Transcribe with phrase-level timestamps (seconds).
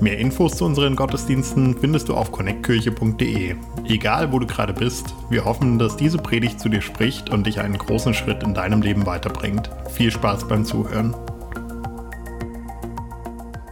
[0.00, 3.56] Mehr Infos zu unseren Gottesdiensten findest du auf connectkirche.de.
[3.86, 7.60] Egal, wo du gerade bist, wir hoffen, dass diese Predigt zu dir spricht und dich
[7.60, 9.70] einen großen Schritt in deinem Leben weiterbringt.
[9.90, 11.14] Viel Spaß beim Zuhören.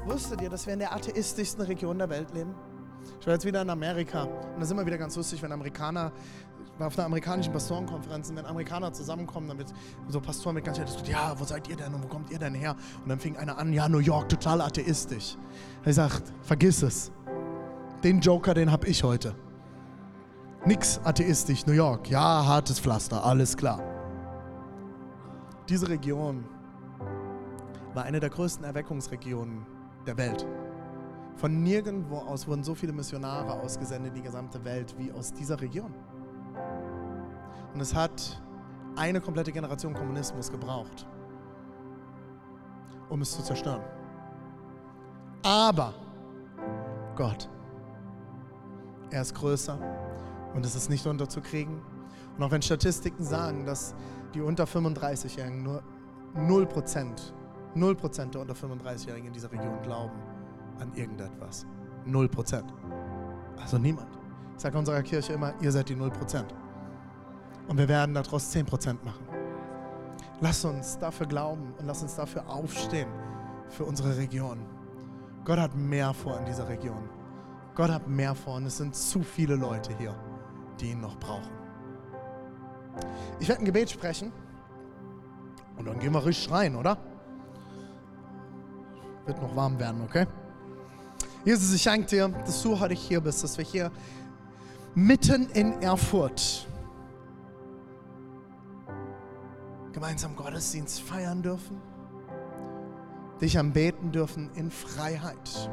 [0.07, 2.55] Wusstet ihr, dass wir in der atheistischsten Region der Welt leben?
[3.21, 6.11] Ich war jetzt wieder in Amerika und das ist immer wieder ganz lustig, wenn Amerikaner,
[6.81, 9.73] auf einer amerikanischen Pastorenkonferenz und wenn Amerikaner zusammenkommen, dann wird
[10.09, 12.39] so Pastoren mit ganz viel diskutiert, ja, wo seid ihr denn und wo kommt ihr
[12.39, 12.75] denn her?
[13.03, 15.37] Und dann fing einer an, ja, New York, total atheistisch.
[15.85, 17.13] Er sagt, vergiss es.
[18.03, 19.35] Den Joker, den hab ich heute.
[20.67, 23.81] Nix atheistisch, New York, ja, hartes Pflaster, alles klar.
[25.69, 26.45] Diese Region
[27.95, 29.67] war eine der größten Erweckungsregionen
[30.07, 30.47] der Welt.
[31.37, 35.61] Von nirgendwo aus wurden so viele Missionare ausgesendet in die gesamte Welt wie aus dieser
[35.61, 35.93] Region.
[37.75, 38.41] Und es hat
[38.97, 41.07] eine komplette Generation Kommunismus gebraucht,
[43.09, 43.83] um es zu zerstören.
[45.43, 45.93] Aber
[47.17, 47.49] Gott,
[49.11, 49.79] er ist größer
[50.55, 51.81] und es ist nicht unterzukriegen.
[52.37, 53.95] Und auch wenn Statistiken sagen, dass
[54.35, 55.83] die unter 35-Jährigen nur
[56.35, 57.33] 0%,
[57.75, 60.19] 0% der unter 35-Jährigen in dieser Region glauben
[60.79, 61.67] an irgendetwas.
[62.07, 62.63] 0%.
[63.61, 64.19] Also niemand.
[64.57, 66.45] Ich sage unserer Kirche immer, ihr seid die 0%.
[67.69, 69.27] Und wir werden daraus 10% machen.
[70.41, 73.09] Lass uns dafür glauben und lass uns dafür aufstehen
[73.69, 74.59] für unsere Region.
[75.45, 77.09] Gott hat mehr vor in dieser Region.
[77.75, 80.15] Gott hat mehr vor und es sind zu viele Leute hier,
[80.81, 81.51] die ihn noch brauchen.
[83.41, 84.33] Ich werde ein Gebet sprechen
[85.77, 86.97] und dann gehen wir richtig rein, oder?
[89.27, 90.27] Wird noch warm werden, okay?
[91.45, 93.91] Jesus, ich danke dir, dass du heute hier bist, dass wir hier
[94.95, 96.67] mitten in Erfurt
[100.05, 101.81] gemeinsam Gottesdienst feiern dürfen,
[103.41, 105.71] dich anbeten dürfen in Freiheit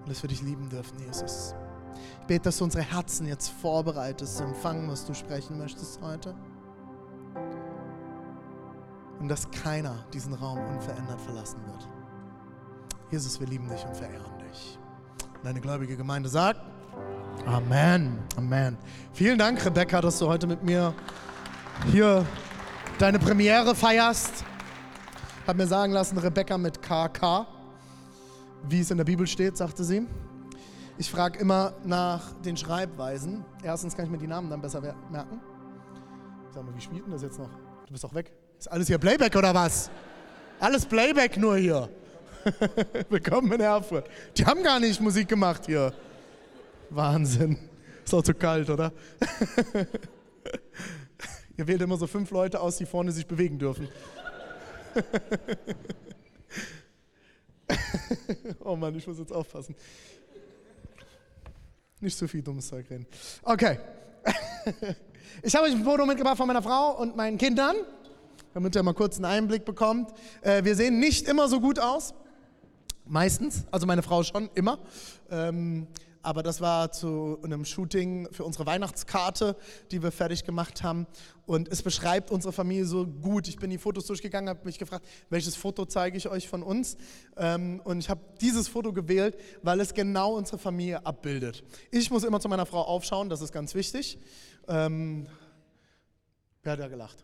[0.00, 1.54] und dass wir dich lieben dürfen, Jesus.
[2.22, 6.34] Ich bete, dass du unsere Herzen jetzt vorbereitest empfangen, was du sprechen möchtest heute.
[9.20, 11.90] Und dass keiner diesen Raum unverändert verlassen wird.
[13.10, 14.78] Jesus, wir lieben dich und verehren dich.
[15.34, 16.60] Und deine gläubige Gemeinde sagt,
[17.44, 18.78] Amen, Amen.
[19.12, 20.94] Vielen Dank, Rebecca, dass du heute mit mir
[21.90, 22.26] hier
[22.98, 24.44] deine Premiere feierst.
[25.46, 27.46] Hab mir sagen lassen, Rebecca mit KK,
[28.68, 30.06] wie es in der Bibel steht, sagte sie.
[30.96, 33.44] Ich frage immer nach den Schreibweisen.
[33.62, 35.40] Erstens kann ich mir die Namen dann besser merken.
[36.54, 37.50] Sag mal, wie spielt denn das jetzt noch?
[37.86, 38.32] Du bist doch weg.
[38.58, 39.90] Ist alles hier Playback oder was?
[40.60, 41.88] Alles Playback nur hier.
[43.10, 44.08] Willkommen in Erfurt.
[44.36, 45.92] Die haben gar nicht Musik gemacht hier.
[46.90, 47.58] Wahnsinn.
[48.04, 48.92] Ist auch zu kalt, oder?
[51.56, 53.88] Ihr wählt immer so fünf Leute aus, die vorne sich bewegen dürfen.
[58.64, 59.74] oh Mann, ich muss jetzt aufpassen.
[62.00, 63.06] Nicht zu viel dummes Zeug reden.
[63.42, 63.78] Okay.
[65.42, 67.76] Ich habe euch ein Foto mitgebracht von meiner Frau und meinen Kindern,
[68.54, 70.12] damit ihr mal kurz einen Einblick bekommt.
[70.42, 72.14] Äh, wir sehen nicht immer so gut aus.
[73.04, 73.64] Meistens.
[73.70, 74.78] Also meine Frau schon, immer.
[75.30, 75.86] Ähm,
[76.24, 79.56] aber das war zu einem Shooting für unsere Weihnachtskarte,
[79.90, 81.06] die wir fertig gemacht haben.
[81.46, 83.46] Und es beschreibt unsere Familie so gut.
[83.46, 86.96] Ich bin die Fotos durchgegangen, habe mich gefragt, welches Foto zeige ich euch von uns?
[87.36, 91.62] Ähm, und ich habe dieses Foto gewählt, weil es genau unsere Familie abbildet.
[91.90, 94.18] Ich muss immer zu meiner Frau aufschauen, das ist ganz wichtig.
[94.66, 95.26] Ähm,
[96.62, 97.22] wer hat da gelacht?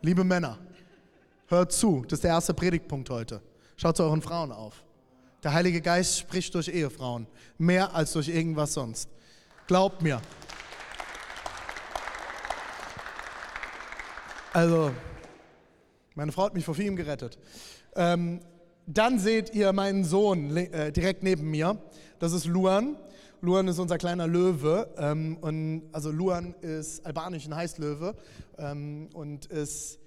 [0.00, 0.58] Liebe Männer,
[1.48, 3.42] hört zu, das ist der erste Predigtpunkt heute.
[3.76, 4.85] Schaut zu euren Frauen auf.
[5.46, 9.08] Der Heilige Geist spricht durch Ehefrauen, mehr als durch irgendwas sonst.
[9.68, 10.20] Glaubt mir.
[14.52, 14.90] Also,
[16.16, 17.38] meine Frau hat mich vor vielem gerettet.
[17.94, 18.40] Ähm,
[18.88, 21.78] dann seht ihr meinen Sohn äh, direkt neben mir.
[22.18, 22.96] Das ist Luan.
[23.40, 24.92] Luan ist unser kleiner Löwe.
[24.98, 28.16] Ähm, und, also Luan ist albanisch und heißt Löwe.
[28.58, 30.00] Ähm, und ist,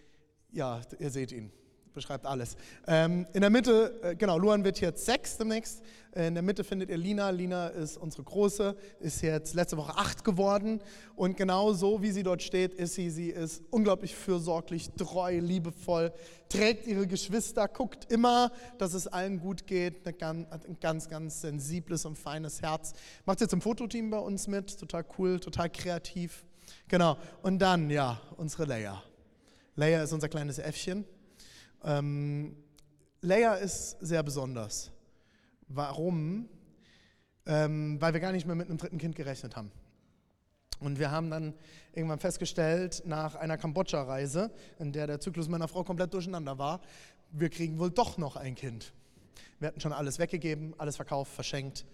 [0.51, 1.49] ja, ihr seht ihn
[1.93, 2.55] beschreibt alles.
[2.87, 5.81] Ähm, in der Mitte, äh, genau, Luan wird jetzt sechs demnächst.
[6.15, 7.29] In der Mitte findet ihr Lina.
[7.29, 10.81] Lina ist unsere Große, ist jetzt letzte Woche acht geworden.
[11.15, 13.11] Und genau so, wie sie dort steht, ist sie.
[13.11, 16.11] Sie ist unglaublich fürsorglich, treu, liebevoll,
[16.49, 20.03] trägt ihre Geschwister, guckt immer, dass es allen gut geht.
[20.05, 22.93] Hat ein ganz, ganz sensibles und feines Herz.
[23.25, 26.43] Macht jetzt im Fototeam bei uns mit, total cool, total kreativ.
[26.87, 27.17] Genau.
[27.43, 29.03] Und dann, ja, unsere Leia.
[29.75, 31.05] Leia ist unser kleines Äffchen.
[31.83, 32.55] Ähm,
[33.21, 34.91] Leia ist sehr besonders.
[35.67, 36.49] Warum?
[37.45, 39.71] Ähm, weil wir gar nicht mehr mit einem dritten Kind gerechnet haben.
[40.79, 41.53] Und wir haben dann
[41.93, 46.81] irgendwann festgestellt, nach einer Kambodscha-Reise, in der der Zyklus meiner Frau komplett durcheinander war,
[47.31, 48.93] wir kriegen wohl doch noch ein Kind.
[49.59, 51.85] Wir hatten schon alles weggegeben, alles verkauft, verschenkt.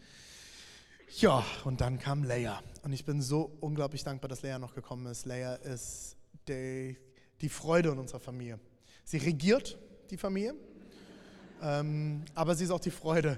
[1.18, 2.62] Ja, und dann kam Leia.
[2.84, 5.26] Und ich bin so unglaublich dankbar, dass Leia noch gekommen ist.
[5.26, 6.16] Leia ist
[6.48, 6.98] die,
[7.42, 8.60] die Freude in unserer Familie.
[9.06, 9.78] Sie regiert
[10.10, 10.56] die Familie,
[11.62, 13.38] ähm, aber sie ist auch die Freude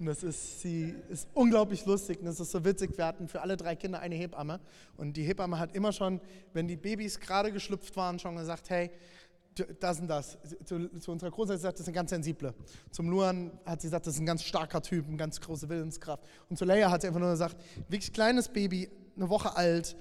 [0.00, 2.96] und das ist, sie ist unglaublich lustig und das ist so witzig.
[2.96, 4.58] Wir hatten für alle drei Kinder eine Hebamme.
[4.96, 6.22] Und die Hebamme hat immer schon,
[6.54, 8.90] wenn die Babys gerade geschlüpft waren, schon gesagt, hey,
[9.78, 10.38] das und das.
[10.64, 12.54] Zu, zu unserer Großmutter hat sie gesagt, das ist eine ganz sensible.
[12.90, 16.24] Zum Luan hat sie gesagt, das ist ein ganz starker Typ, eine ganz große Willenskraft.
[16.48, 17.58] Und zu Leia hat sie einfach nur gesagt,
[17.90, 19.96] wirklich kleines Baby, eine Woche alt,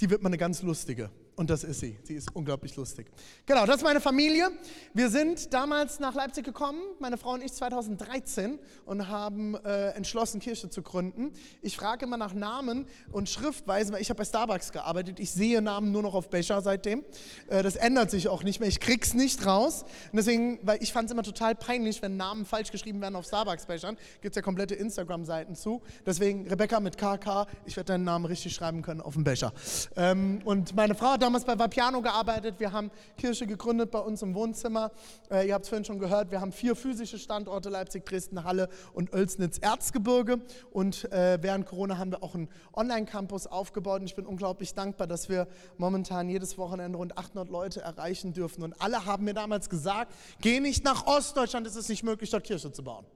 [0.00, 1.08] die wird mal eine ganz lustige.
[1.36, 1.98] Und das ist sie.
[2.04, 3.08] Sie ist unglaublich lustig.
[3.44, 4.50] Genau, das ist meine Familie.
[4.92, 10.38] Wir sind damals nach Leipzig gekommen, meine Frau und ich 2013 und haben äh, entschlossen,
[10.38, 11.32] Kirche zu gründen.
[11.60, 15.18] Ich frage immer nach Namen und Schriftweisen, weil ich habe bei Starbucks gearbeitet.
[15.18, 17.04] Ich sehe Namen nur noch auf Becher seitdem.
[17.48, 18.68] Äh, das ändert sich auch nicht mehr.
[18.68, 19.82] Ich krieg's nicht raus.
[20.12, 23.26] Und deswegen, weil ich fand es immer total peinlich, wenn Namen falsch geschrieben werden auf
[23.26, 23.96] Starbucks-Bechern.
[24.22, 25.82] Gibt es ja komplette Instagram-Seiten zu.
[26.06, 27.48] Deswegen Rebecca mit KK.
[27.66, 29.52] Ich werde deinen Namen richtig schreiben können auf dem Becher.
[29.96, 32.56] Ähm, und meine Frau hat damals bei Vapiano gearbeitet.
[32.58, 34.92] Wir haben Kirche gegründet bei uns im Wohnzimmer.
[35.30, 38.68] Äh, ihr habt es vorhin schon gehört, wir haben vier physische Standorte, Leipzig, Dresden, Halle
[38.92, 40.40] und Oelsnitz-Erzgebirge.
[40.70, 44.02] Und äh, während Corona haben wir auch einen Online-Campus aufgebaut.
[44.02, 45.48] Und ich bin unglaublich dankbar, dass wir
[45.78, 48.62] momentan jedes Wochenende rund 800 Leute erreichen dürfen.
[48.62, 50.12] Und alle haben mir damals gesagt,
[50.42, 53.06] geh nicht nach Ostdeutschland, es ist nicht möglich, dort Kirche zu bauen.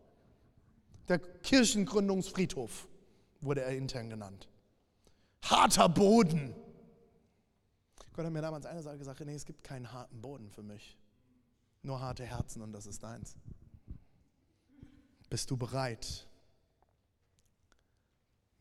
[1.09, 2.89] Der Kirchengründungsfriedhof
[3.43, 4.49] wurde er intern genannt.
[5.43, 6.55] Harter Boden.
[8.19, 10.99] Gott hat mir damals eine Sache gesagt, nee, es gibt keinen harten Boden für mich.
[11.82, 13.37] Nur harte Herzen und das ist deins.
[15.31, 16.26] Bist du bereit,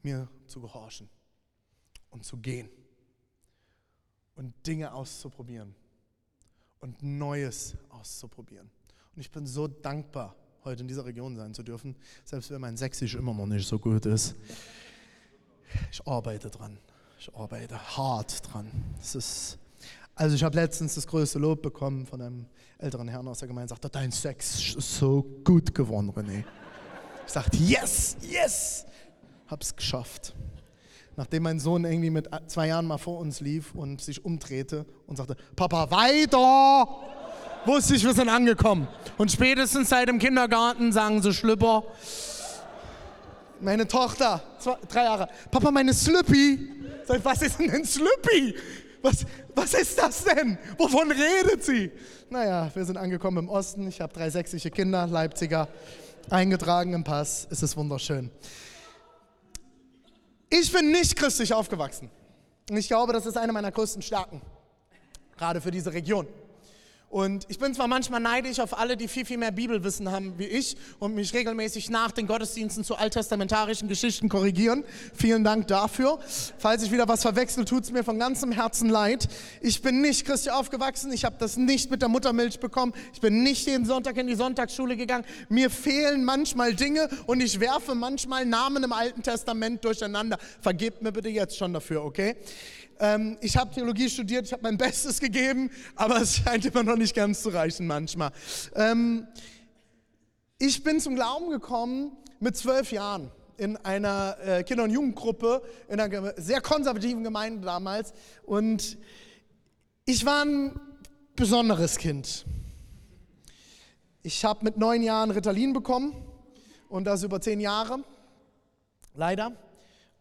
[0.04, 1.10] mir zu gehorchen
[2.12, 2.70] und zu gehen
[4.36, 5.74] und Dinge auszuprobieren
[6.78, 8.70] und Neues auszuprobieren?
[9.16, 11.96] Und ich bin so dankbar, heute in dieser Region sein zu dürfen,
[12.26, 14.36] selbst wenn mein Sächsisch immer noch nicht so gut ist.
[15.92, 16.78] Ich arbeite dran.
[17.20, 18.70] Ich arbeite hart dran.
[19.02, 19.58] Es ist,
[20.14, 22.46] also ich habe letztens das größte Lob bekommen von einem
[22.78, 26.44] älteren Herrn aus der Gemeinde, sagt, dein Sex ist so gut geworden, René.
[27.26, 28.86] Ich sagte, yes, yes,
[29.48, 30.36] hab's geschafft.
[31.16, 35.16] Nachdem mein Sohn irgendwie mit zwei Jahren mal vor uns lief und sich umdrehte und
[35.16, 36.88] sagte, Papa, weiter,
[37.66, 38.88] wusste ich, wir sind angekommen.
[39.18, 41.84] Und spätestens seit dem Kindergarten sagen sie Schlüpper.
[43.60, 46.70] Meine Tochter, zwei, drei Jahre, Papa, meine Slüppi.
[47.06, 48.56] Sag, was ist denn ein Slüppi?
[49.02, 49.26] Was,
[49.56, 50.58] was ist das denn?
[50.78, 51.92] Wovon redet sie?
[52.30, 53.88] Naja, wir sind angekommen im Osten.
[53.88, 55.68] Ich habe drei sächsische Kinder, Leipziger,
[56.30, 57.48] eingetragen im Pass.
[57.50, 58.30] Es ist wunderschön.
[60.50, 62.10] Ich bin nicht christlich aufgewachsen.
[62.70, 64.42] Und ich glaube, das ist eine meiner größten Stärken,
[65.38, 66.28] gerade für diese Region.
[67.10, 70.46] Und ich bin zwar manchmal neidisch auf alle, die viel, viel mehr Bibelwissen haben wie
[70.46, 74.84] ich und mich regelmäßig nach den Gottesdiensten zu alttestamentarischen Geschichten korrigieren.
[75.14, 76.20] Vielen Dank dafür.
[76.58, 79.30] Falls ich wieder was verwechsel, tut es mir von ganzem Herzen leid.
[79.62, 81.14] Ich bin nicht christlich aufgewachsen.
[81.14, 82.94] Ich habe das nicht mit der Muttermilch bekommen.
[83.14, 85.24] Ich bin nicht jeden Sonntag in die Sonntagsschule gegangen.
[85.48, 90.38] Mir fehlen manchmal Dinge und ich werfe manchmal Namen im Alten Testament durcheinander.
[90.60, 92.36] Vergebt mir bitte jetzt schon dafür, okay?
[93.00, 96.96] Ähm, ich habe Theologie studiert, ich habe mein Bestes gegeben, aber es scheint immer noch
[96.96, 98.32] nicht ganz zu reichen manchmal.
[98.76, 99.28] Ähm,
[100.60, 106.00] ich bin zum Glauben gekommen mit zwölf Jahren in einer äh, Kinder- und Jugendgruppe, in
[106.00, 108.14] einer sehr konservativen Gemeinde damals.
[108.44, 108.98] Und
[110.06, 110.80] ich war ein
[111.36, 112.46] besonderes Kind.
[114.24, 116.16] Ich habe mit neun Jahren Ritalin bekommen
[116.90, 118.04] und das über zehn Jahre,
[119.14, 119.52] leider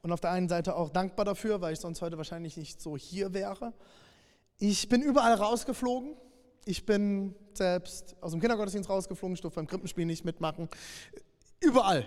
[0.07, 2.97] und auf der einen Seite auch dankbar dafür, weil ich sonst heute wahrscheinlich nicht so
[2.97, 3.73] hier wäre.
[4.57, 6.17] Ich bin überall rausgeflogen.
[6.65, 10.69] Ich bin selbst aus dem Kindergottesdienst rausgeflogen, durfte beim Krippenspiel nicht mitmachen.
[11.59, 12.07] Überall.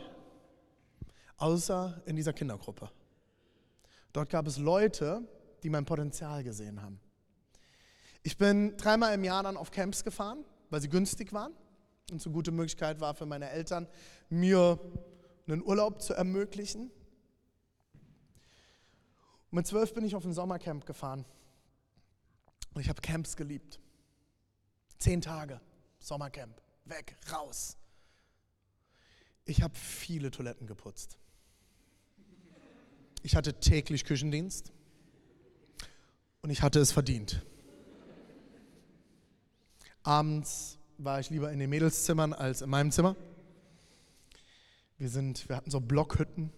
[1.36, 2.90] Außer in dieser Kindergruppe.
[4.14, 5.22] Dort gab es Leute,
[5.62, 7.02] die mein Potenzial gesehen haben.
[8.24, 11.52] Ich bin dreimal im Jahr dann auf Camps gefahren, weil sie günstig waren
[12.14, 13.90] und so gute Möglichkeit war für meine Eltern,
[14.30, 14.80] mir
[15.48, 16.92] einen Urlaub zu ermöglichen.
[19.52, 21.26] Und mit zwölf bin ich auf ein Sommercamp gefahren.
[22.74, 23.80] Und ich habe Camps geliebt.
[25.00, 25.60] Zehn Tage,
[26.00, 27.78] Sommercamp, weg, raus.
[29.46, 31.18] Ich habe viele Toiletten geputzt.
[33.24, 34.72] Ich hatte täglich Küchendienst.
[36.42, 37.46] Und ich hatte es verdient.
[40.04, 43.16] Abends war ich lieber in den Mädelszimmern als in meinem Zimmer.
[44.98, 46.52] Wir, sind, wir hatten so Blockhütten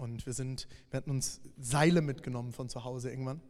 [0.00, 3.42] und wir, sind, wir hatten uns Seile mitgenommen von zu Hause irgendwann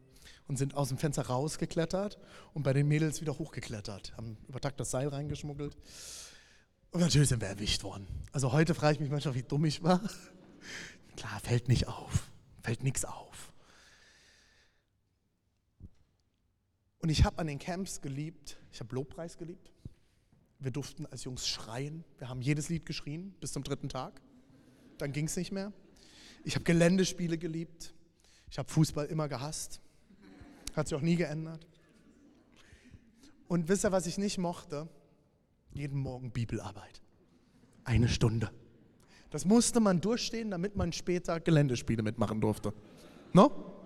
[0.49, 2.19] und sind aus dem Fenster rausgeklettert
[2.55, 4.17] und bei den Mädels wieder hochgeklettert.
[4.17, 5.77] Haben über Tag das Seil reingeschmuggelt.
[6.91, 8.09] Und natürlich sind wir erwischt worden.
[8.33, 10.01] Also heute frage ich mich manchmal, wie dumm ich war.
[11.17, 12.29] Klar, fällt nicht auf.
[12.63, 13.53] Fällt nichts auf.
[16.99, 19.71] Und ich habe an den Camps geliebt, ich habe Lobpreis geliebt.
[20.59, 22.05] Wir durften als Jungs schreien.
[22.19, 24.21] Wir haben jedes Lied geschrien bis zum dritten Tag.
[24.99, 25.73] Dann ging es nicht mehr.
[26.45, 27.93] Ich habe Geländespiele geliebt.
[28.51, 29.81] Ich habe Fußball immer gehasst.
[30.75, 31.67] Hat sich auch nie geändert.
[33.49, 34.89] Und wisst ihr, was ich nicht mochte?
[35.73, 37.03] Jeden Morgen Bibelarbeit.
[37.85, 38.51] Eine Stunde.
[39.31, 42.73] Das musste man durchstehen, damit man später Geländespiele mitmachen durfte.
[43.33, 43.77] No?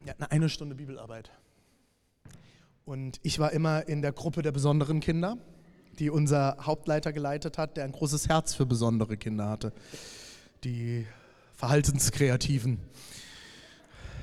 [0.00, 1.30] Wir hatten eine Stunde Bibelarbeit.
[2.84, 5.36] Und ich war immer in der Gruppe der besonderen Kinder,
[5.98, 9.72] die unser Hauptleiter geleitet hat, der ein großes Herz für besondere Kinder hatte.
[10.64, 11.06] Die
[11.54, 12.78] Verhaltenskreativen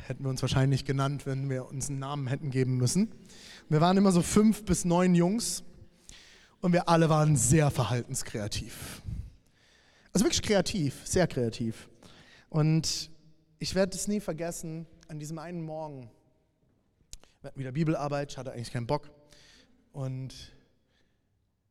[0.07, 3.11] hätten wir uns wahrscheinlich genannt, wenn wir uns einen Namen hätten geben müssen.
[3.69, 5.63] Wir waren immer so fünf bis neun Jungs
[6.61, 9.01] und wir alle waren sehr verhaltenskreativ.
[10.13, 11.89] Also wirklich kreativ, sehr kreativ.
[12.49, 13.09] Und
[13.59, 16.09] ich werde es nie vergessen, an diesem einen Morgen,
[17.41, 19.09] wir hatten wieder Bibelarbeit, ich hatte eigentlich keinen Bock.
[19.91, 20.54] Und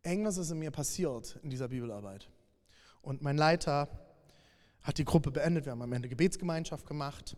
[0.04, 2.28] irgendwas ist in mir passiert in dieser Bibelarbeit.
[3.02, 3.88] Und mein Leiter
[4.82, 7.36] hat die Gruppe beendet, wir haben am Ende Gebetsgemeinschaft gemacht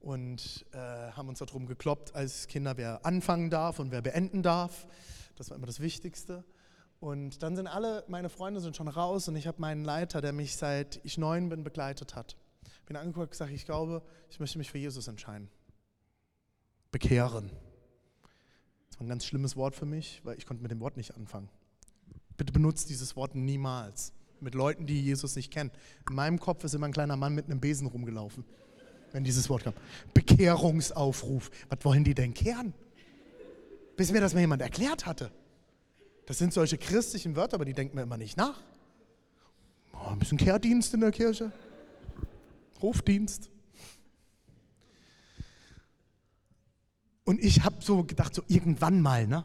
[0.00, 4.86] und äh, haben uns darum gekloppt als Kinder, wer anfangen darf und wer beenden darf.
[5.36, 6.44] Das war immer das Wichtigste.
[7.00, 10.32] Und dann sind alle, meine Freunde sind schon raus und ich habe meinen Leiter, der
[10.32, 12.36] mich seit ich neun bin begleitet hat.
[12.86, 15.50] Bin angeguckt und gesagt, ich glaube, ich möchte mich für Jesus entscheiden.
[16.92, 17.50] Bekehren.
[18.88, 21.14] Das war ein ganz schlimmes Wort für mich, weil ich konnte mit dem Wort nicht
[21.14, 21.48] anfangen.
[22.36, 25.70] Bitte benutzt dieses Wort niemals mit Leuten, die Jesus nicht kennen.
[26.08, 28.44] In meinem Kopf ist immer ein kleiner Mann mit einem Besen rumgelaufen
[29.14, 29.74] wenn dieses Wort kam.
[30.12, 31.50] Bekehrungsaufruf.
[31.70, 32.74] Was wollen die denn kehren?
[33.96, 35.30] Bis mir das mal jemand erklärt hatte.
[36.26, 38.60] Das sind solche christlichen Wörter, aber die denken mir immer nicht nach.
[39.92, 41.52] Oh, ein bisschen Kehrdienst in der Kirche.
[42.82, 43.50] Hofdienst.
[47.22, 49.44] Und ich habe so gedacht, so irgendwann mal, ne,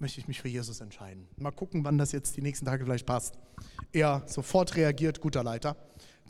[0.00, 1.28] möchte ich mich für Jesus entscheiden.
[1.36, 3.38] Mal gucken, wann das jetzt die nächsten Tage vielleicht passt.
[3.92, 5.76] Er sofort reagiert, guter Leiter.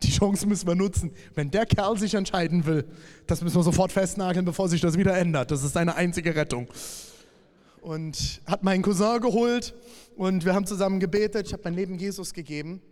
[0.03, 1.13] Die Chance müssen wir nutzen.
[1.35, 2.87] Wenn der Kerl sich entscheiden will,
[3.27, 5.51] das müssen wir sofort festnageln, bevor sich das wieder ändert.
[5.51, 6.69] Das ist seine einzige Rettung.
[7.81, 9.75] Und hat meinen Cousin geholt
[10.17, 11.47] und wir haben zusammen gebetet.
[11.47, 12.83] Ich habe mein Leben Jesus gegeben.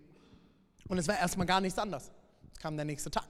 [0.86, 2.10] Und es war erstmal gar nichts anders.
[2.52, 3.28] Es kam der nächste Tag.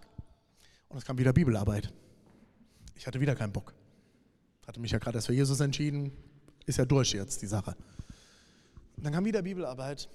[0.89, 1.93] Und es kam wieder Bibelarbeit.
[2.95, 3.75] Ich hatte wieder keinen Bock.
[4.67, 6.13] Hatte mich ja gerade erst für Jesus entschieden.
[6.69, 7.75] Ist ja durch jetzt die Sache.
[8.99, 10.11] Und dann kam wieder Bibelarbeit.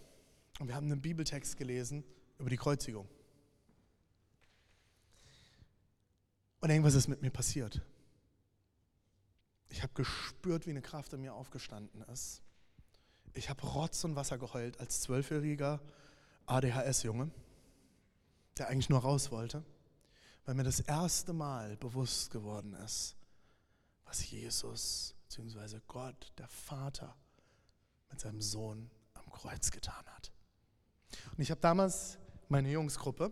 [0.60, 2.04] Und wir haben einen Bibeltext gelesen
[2.38, 3.10] über die Kreuzigung.
[6.60, 7.82] Und irgendwas ist mit mir passiert.
[9.70, 12.44] Ich habe gespürt, wie eine Kraft in mir aufgestanden ist.
[13.34, 15.82] Ich habe Rotz und Wasser geheult als zwölfjähriger
[16.46, 17.32] ADHS-Junge,
[18.60, 19.66] der eigentlich nur raus wollte,
[20.46, 23.16] weil mir das erste Mal bewusst geworden ist,
[24.06, 25.80] was Jesus bzw.
[25.88, 27.16] Gott, der Vater,
[28.10, 30.32] mit seinem Sohn am Kreuz getan hat.
[31.32, 32.18] Und ich habe damals
[32.50, 33.32] meine Jungsgruppe,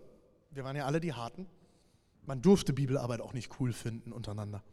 [0.52, 1.48] wir waren ja alle die Harten,
[2.24, 4.64] man durfte Bibelarbeit auch nicht cool finden untereinander.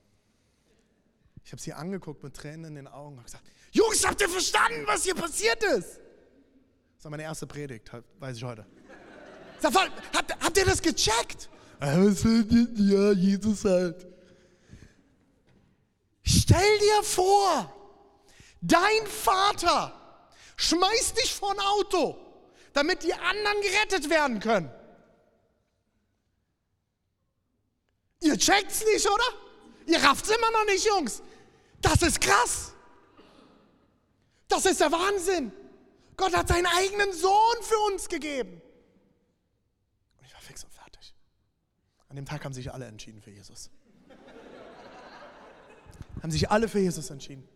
[1.44, 4.82] Ich habe sie angeguckt mit Tränen in den Augen und gesagt, Jungs, habt ihr verstanden,
[4.86, 6.00] was hier passiert ist?
[6.96, 8.66] Das war meine erste Predigt, weiß ich heute.
[9.60, 11.48] Sag, habt, habt ihr das gecheckt?
[11.80, 14.07] Ja, Jesus halt.
[16.48, 17.70] Stell dir vor,
[18.62, 19.92] dein Vater
[20.56, 22.16] schmeißt dich vor ein Auto,
[22.72, 24.72] damit die anderen gerettet werden können.
[28.20, 29.24] Ihr checkt's nicht, oder?
[29.88, 31.22] Ihr rafft's immer noch nicht, Jungs.
[31.82, 32.72] Das ist krass.
[34.48, 35.52] Das ist der Wahnsinn.
[36.16, 38.62] Gott hat seinen eigenen Sohn für uns gegeben.
[40.16, 41.14] Und ich war fix und fertig.
[42.08, 43.70] An dem Tag haben sich alle entschieden für Jesus.
[46.22, 47.46] Haben sich alle für Jesus entschieden.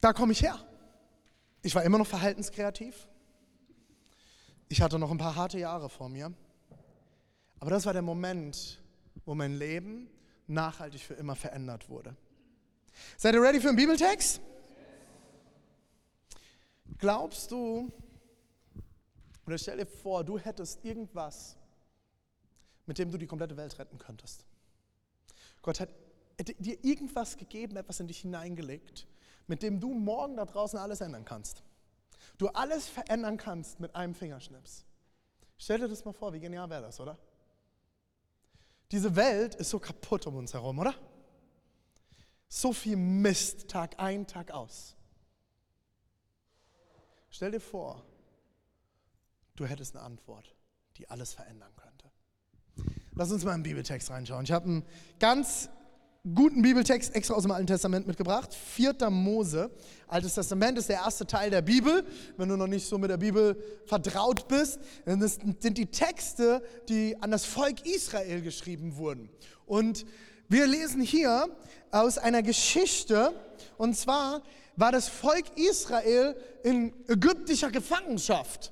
[0.00, 0.58] Da komme ich her.
[1.62, 3.06] Ich war immer noch verhaltenskreativ.
[4.68, 6.32] Ich hatte noch ein paar harte Jahre vor mir.
[7.60, 8.82] Aber das war der Moment,
[9.24, 10.08] wo mein Leben
[10.48, 12.16] nachhaltig für immer verändert wurde.
[13.16, 14.40] Seid ihr ready für einen Bibeltext?
[16.98, 17.90] Glaubst du,
[19.46, 21.56] oder stell dir vor, du hättest irgendwas,
[22.86, 24.44] mit dem du die komplette Welt retten könntest.
[25.62, 25.88] Gott hat
[26.58, 29.06] dir irgendwas gegeben, etwas in dich hineingelegt,
[29.46, 31.62] mit dem du morgen da draußen alles ändern kannst.
[32.38, 34.84] Du alles verändern kannst mit einem Fingerschnips.
[35.56, 37.18] Stell dir das mal vor, wie genial wäre das, oder?
[38.90, 40.94] Diese Welt ist so kaputt um uns herum, oder?
[42.48, 44.96] So viel Mist, Tag ein, Tag aus.
[47.30, 48.04] Stell dir vor,
[49.56, 50.54] du hättest eine Antwort,
[50.96, 52.10] die alles verändern könnte.
[53.14, 54.44] Lass uns mal den Bibeltext reinschauen.
[54.44, 54.84] Ich habe einen
[55.18, 55.68] ganz
[56.34, 58.54] guten Bibeltext extra aus dem Alten Testament mitgebracht.
[58.54, 59.10] 4.
[59.10, 59.70] Mose.
[60.06, 62.06] Altes Testament ist der erste Teil der Bibel.
[62.38, 67.14] Wenn du noch nicht so mit der Bibel vertraut bist, dann sind die Texte, die
[67.20, 69.28] an das Volk Israel geschrieben wurden.
[69.66, 70.06] Und
[70.48, 71.50] wir lesen hier
[71.90, 73.34] aus einer Geschichte,
[73.76, 74.42] und zwar
[74.76, 78.71] war das Volk Israel in ägyptischer Gefangenschaft.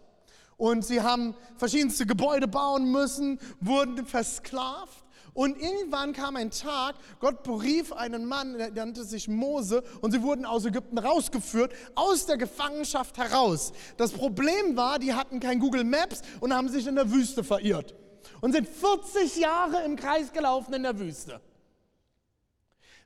[0.61, 5.07] Und sie haben verschiedenste Gebäude bauen müssen, wurden versklavt.
[5.33, 10.23] Und irgendwann kam ein Tag, Gott berief einen Mann, der nannte sich Mose, und sie
[10.23, 13.73] wurden aus Ägypten rausgeführt, aus der Gefangenschaft heraus.
[13.97, 17.95] Das Problem war, die hatten kein Google Maps und haben sich in der Wüste verirrt.
[18.43, 21.41] Und sind 40 Jahre im Kreis gelaufen in der Wüste.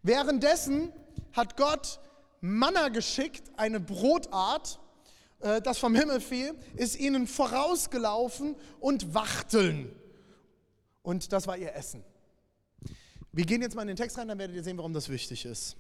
[0.02, 0.92] Währenddessen
[1.32, 2.00] hat Gott
[2.40, 4.80] Manna geschickt, eine Brotart,
[5.62, 9.94] das vom Himmel fiel, ist ihnen vorausgelaufen und Wachteln.
[11.02, 12.02] Und das war ihr Essen.
[13.32, 15.44] Wir gehen jetzt mal in den Text rein, dann werdet ihr sehen, warum das wichtig
[15.44, 15.76] ist.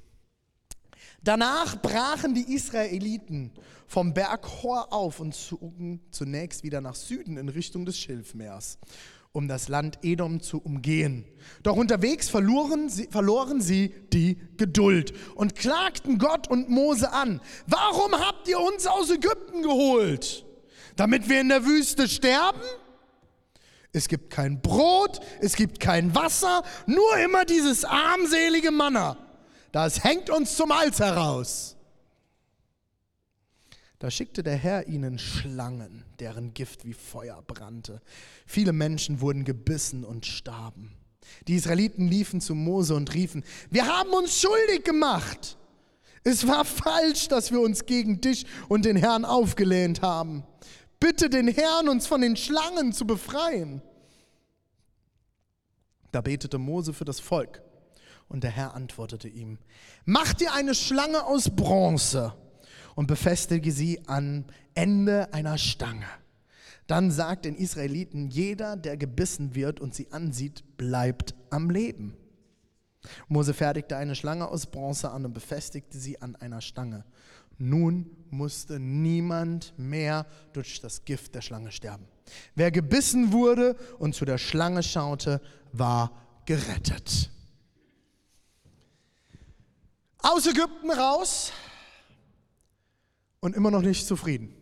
[1.22, 3.52] Danach brachen die Israeliten
[3.86, 8.78] vom Berg Hor auf und zogen zunächst wieder nach Süden in Richtung des Schilfmeers,
[9.34, 11.24] um das Land Edom zu umgehen.
[11.64, 17.40] Doch unterwegs verloren sie, verloren sie die Geduld und klagten Gott und Mose an.
[17.66, 20.46] Warum habt ihr uns aus Ägypten geholt?
[20.94, 22.62] Damit wir in der Wüste sterben?
[23.92, 29.16] Es gibt kein Brot, es gibt kein Wasser, nur immer dieses armselige Manna.
[29.72, 31.73] Das hängt uns zum Hals heraus.
[34.04, 38.02] Da schickte der Herr ihnen Schlangen, deren Gift wie Feuer brannte.
[38.44, 40.92] Viele Menschen wurden gebissen und starben.
[41.48, 45.56] Die Israeliten liefen zu Mose und riefen, wir haben uns schuldig gemacht.
[46.22, 50.44] Es war falsch, dass wir uns gegen dich und den Herrn aufgelehnt haben
[51.00, 53.80] bitte den Herrn, uns von den Schlangen zu befreien.
[56.12, 57.62] Da betete Mose für das Volk
[58.28, 59.58] und der Herr antwortete ihm,
[60.04, 62.34] mach dir eine Schlange aus Bronze
[62.94, 66.06] und befestige sie am Ende einer Stange.
[66.86, 72.16] Dann sagt den Israeliten, jeder, der gebissen wird und sie ansieht, bleibt am Leben.
[73.28, 77.04] Mose fertigte eine Schlange aus Bronze an und befestigte sie an einer Stange.
[77.58, 82.06] Nun musste niemand mehr durch das Gift der Schlange sterben.
[82.54, 85.40] Wer gebissen wurde und zu der Schlange schaute,
[85.72, 86.10] war
[86.46, 87.30] gerettet.
[90.18, 91.52] Aus Ägypten raus
[93.44, 94.56] und immer noch nicht zufrieden.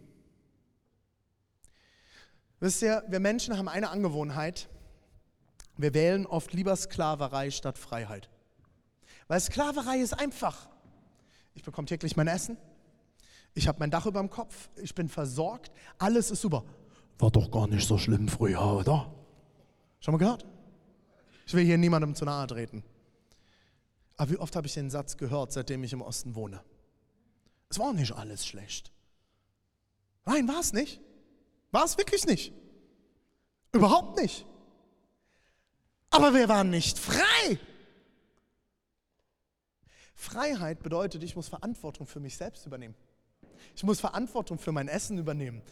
[2.59, 4.69] Wisst ihr, wir Menschen haben eine Angewohnheit.
[5.77, 8.29] Wir wählen oft lieber Sklaverei statt Freiheit.
[9.29, 10.69] Weil Sklaverei ist einfach.
[11.55, 12.57] Ich bekomme täglich mein Essen,
[13.55, 16.65] ich habe mein Dach über dem Kopf, ich bin versorgt, alles ist super.
[17.21, 19.15] War doch gar nicht so schlimm früher, oder?
[20.01, 20.45] Schon mal gehört?
[21.47, 22.83] Ich will hier niemandem zu nahe treten.
[24.17, 26.65] Aber wie oft habe ich den Satz gehört, seitdem ich im Osten wohne?
[27.73, 28.93] Es war nicht alles schlecht.
[30.27, 31.01] Nein, war es nicht.
[31.71, 32.53] War es wirklich nicht.
[33.73, 34.45] Überhaupt nicht.
[36.11, 37.59] Aber wir waren nicht frei.
[40.15, 42.95] Freiheit bedeutet, ich muss Verantwortung für mich selbst übernehmen.
[43.75, 45.63] Ich muss Verantwortung für mein Essen übernehmen.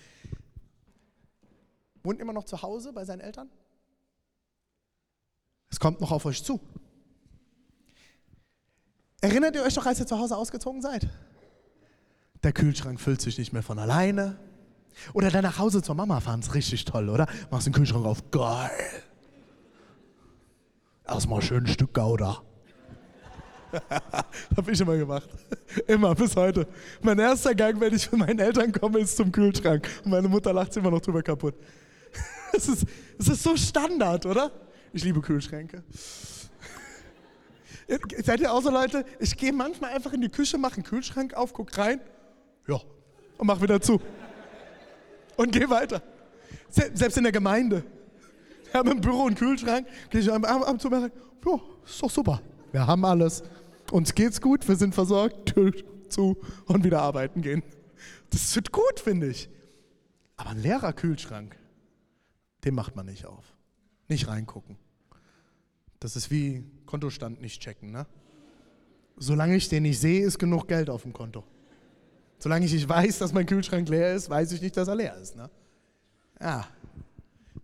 [2.02, 3.50] Wohnt immer noch zu Hause bei seinen Eltern?
[5.68, 6.60] Es kommt noch auf euch zu.
[9.20, 11.06] Erinnert ihr euch noch, als ihr zu Hause ausgezogen seid?
[12.42, 14.38] Der Kühlschrank füllt sich nicht mehr von alleine.
[15.12, 17.26] Oder dann nach Hause zur Mama fahren, ist richtig toll, oder?
[17.50, 18.70] Machst den Kühlschrank auf, geil.
[21.06, 22.42] Erstmal schön ein Stück Gouda.
[24.56, 25.28] Habe ich immer gemacht.
[25.86, 26.66] Immer, bis heute.
[27.02, 29.88] Mein erster Gang, wenn ich von meinen Eltern komme, ist zum Kühlschrank.
[30.04, 31.54] Und meine Mutter lacht immer noch drüber kaputt.
[32.52, 32.84] Es ist,
[33.16, 34.50] es ist so Standard, oder?
[34.92, 35.84] Ich liebe Kühlschränke.
[38.24, 39.04] Seid ihr auch so Leute?
[39.20, 42.00] Ich gehe manchmal einfach in die Küche, mache einen Kühlschrank auf, guck rein,
[42.68, 42.80] ja,
[43.38, 44.00] und mach wieder zu.
[45.36, 46.02] Und gehe weiter.
[46.68, 47.84] Selbst in der Gemeinde.
[48.70, 51.12] Wir haben im Büro einen Kühlschrank, gehe ich ab und zu und sage,
[51.46, 52.40] ja, ist doch super.
[52.72, 53.42] Wir haben alles.
[53.90, 55.72] Uns geht's gut, wir sind versorgt, Tür
[56.08, 57.62] zu und wieder arbeiten gehen.
[58.30, 59.48] Das wird gut, finde ich.
[60.36, 61.56] Aber ein leerer Kühlschrank,
[62.64, 63.44] den macht man nicht auf.
[64.08, 64.76] nicht reingucken.
[66.00, 67.90] Das ist wie Kontostand nicht checken.
[67.90, 68.06] Ne?
[69.16, 71.44] Solange ich den nicht sehe, ist genug Geld auf dem Konto.
[72.40, 75.14] Solange ich nicht weiß, dass mein Kühlschrank leer ist, weiß ich nicht, dass er leer
[75.16, 75.36] ist.
[75.36, 75.50] Ne?
[76.40, 76.66] Ja,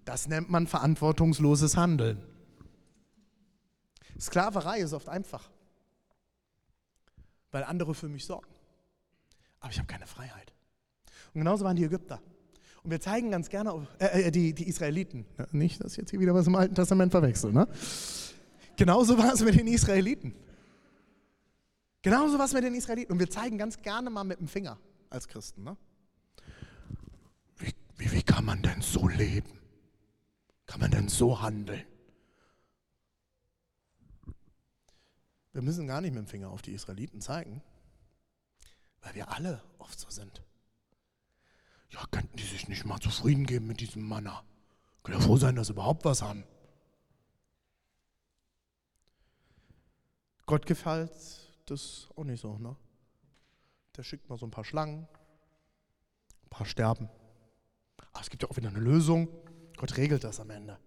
[0.04, 2.22] das nennt man verantwortungsloses Handeln.
[4.20, 5.50] Sklaverei ist oft einfach,
[7.50, 8.46] weil andere für mich sorgen.
[9.60, 10.52] Aber ich habe keine Freiheit.
[11.32, 12.20] Und genauso waren die Ägypter.
[12.82, 16.10] Und wir zeigen ganz gerne, auf, äh, äh die, die Israeliten, nicht, dass ich jetzt
[16.10, 17.50] hier wieder was im Alten Testament verwechsel.
[17.50, 17.66] Ne?
[18.76, 20.34] Genauso war es mit den Israeliten.
[22.06, 23.10] Genauso war es mit den Israeliten.
[23.10, 24.78] Und wir zeigen ganz gerne mal mit dem Finger
[25.10, 25.64] als Christen.
[25.64, 25.76] Ne?
[27.56, 29.58] Wie, wie, wie kann man denn so leben?
[30.66, 31.84] Kann man denn so handeln?
[35.52, 37.60] Wir müssen gar nicht mit dem Finger auf die Israeliten zeigen,
[39.00, 40.44] weil wir alle oft so sind.
[41.90, 44.44] Ja, könnten die sich nicht mal zufrieden geben mit diesem Manna?
[45.02, 46.44] Können ja froh sein, dass sie überhaupt was haben.
[50.46, 52.76] Gott gefällt das auch nicht so, ne?
[53.96, 55.08] Der schickt mal so ein paar Schlangen,
[56.44, 57.08] ein paar sterben.
[58.12, 59.28] Aber es gibt ja auch wieder eine Lösung.
[59.76, 60.78] Gott regelt das am Ende.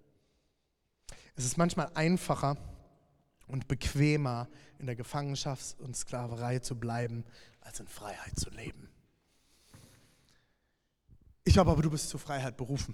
[1.36, 2.58] Es ist manchmal einfacher
[3.48, 7.26] und bequemer, in der Gefangenschaft und Sklaverei zu bleiben,
[7.62, 8.90] als in Freiheit zu leben.
[11.44, 12.94] Ich glaube aber, du bist zur Freiheit berufen.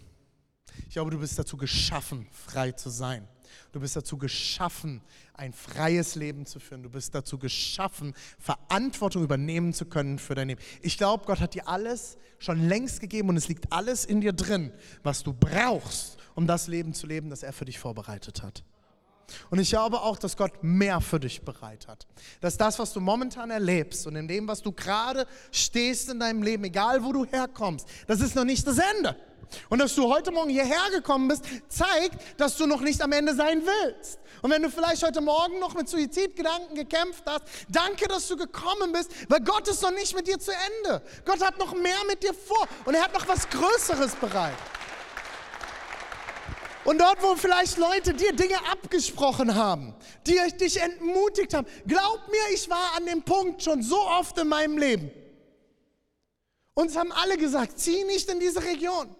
[0.87, 3.27] Ich glaube, du bist dazu geschaffen, frei zu sein.
[3.71, 5.01] Du bist dazu geschaffen,
[5.33, 6.83] ein freies Leben zu führen.
[6.83, 10.61] Du bist dazu geschaffen, Verantwortung übernehmen zu können für dein Leben.
[10.81, 14.33] Ich glaube, Gott hat dir alles schon längst gegeben und es liegt alles in dir
[14.33, 14.71] drin,
[15.03, 18.63] was du brauchst, um das Leben zu leben, das er für dich vorbereitet hat.
[19.49, 22.05] Und ich glaube auch, dass Gott mehr für dich bereit hat.
[22.41, 26.43] Dass das, was du momentan erlebst und in dem, was du gerade stehst in deinem
[26.43, 29.15] Leben, egal wo du herkommst, das ist noch nicht das Ende.
[29.69, 33.35] Und dass du heute Morgen hierher gekommen bist, zeigt, dass du noch nicht am Ende
[33.35, 34.19] sein willst.
[34.41, 38.91] Und wenn du vielleicht heute Morgen noch mit Suizidgedanken gekämpft hast, danke, dass du gekommen
[38.91, 41.01] bist, weil Gott ist noch nicht mit dir zu Ende.
[41.25, 44.53] Gott hat noch mehr mit dir vor und er hat noch was Größeres bereit.
[46.83, 49.95] Und dort, wo vielleicht Leute dir Dinge abgesprochen haben,
[50.27, 54.47] die dich entmutigt haben, glaub mir, ich war an dem Punkt schon so oft in
[54.47, 55.09] meinem Leben.
[56.75, 59.15] Uns haben alle gesagt, zieh nicht in diese Region.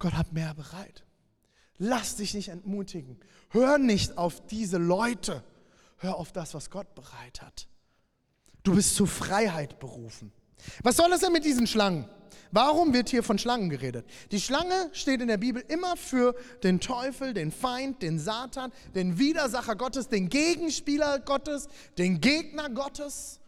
[0.00, 1.04] Gott hat mehr bereit.
[1.78, 3.20] Lass dich nicht entmutigen.
[3.50, 5.44] Hör nicht auf diese Leute.
[5.98, 7.68] Hör auf das, was Gott bereit hat.
[8.64, 10.32] Du bist zur Freiheit berufen.
[10.82, 12.08] Was soll das denn mit diesen Schlangen?
[12.52, 14.04] Warum wird hier von Schlangen geredet?
[14.32, 19.18] Die Schlange steht in der Bibel immer für den Teufel, den Feind, den Satan, den
[19.18, 23.40] Widersacher Gottes, den Gegenspieler Gottes, den Gegner Gottes.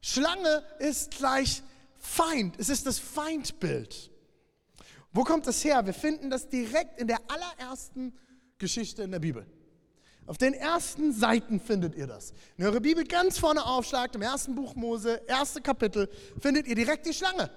[0.00, 1.62] Schlange ist gleich
[1.98, 2.58] Feind.
[2.58, 4.10] Es ist das Feindbild.
[5.14, 5.86] Wo kommt das her?
[5.86, 8.12] Wir finden das direkt in der allerersten
[8.58, 9.46] Geschichte in der Bibel.
[10.26, 12.34] Auf den ersten Seiten findet ihr das.
[12.56, 16.74] Wenn ihr eure Bibel ganz vorne aufschlagt, im ersten Buch Mose, erste Kapitel, findet ihr
[16.74, 17.48] direkt die Schlange.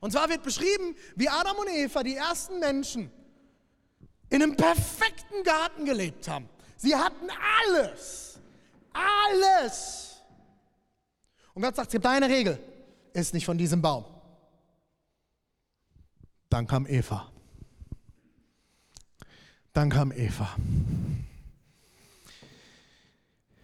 [0.00, 3.10] Und zwar wird beschrieben, wie Adam und Eva, die ersten Menschen,
[4.28, 6.48] in einem perfekten Garten gelebt haben.
[6.76, 7.28] Sie hatten
[7.64, 8.38] alles.
[8.92, 10.16] Alles.
[11.54, 12.58] Und Gott sagt, es gibt eine Regel.
[13.14, 14.04] Ist nicht von diesem Baum.
[16.56, 17.30] Dann kam Eva.
[19.74, 20.48] Dann kam Eva.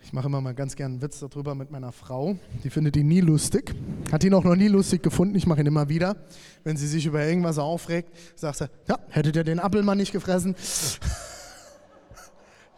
[0.02, 2.37] Ich mache immer mal ganz gerne einen Witz darüber mit meiner Frau.
[2.62, 3.74] Die findet ihn nie lustig.
[4.12, 5.35] Hat ihn auch noch nie lustig gefunden.
[5.37, 6.16] Ich mache ihn immer wieder.
[6.64, 10.55] Wenn sie sich über irgendwas aufregt, sagt sie, ja, hättet ihr den Appelmann nicht gefressen?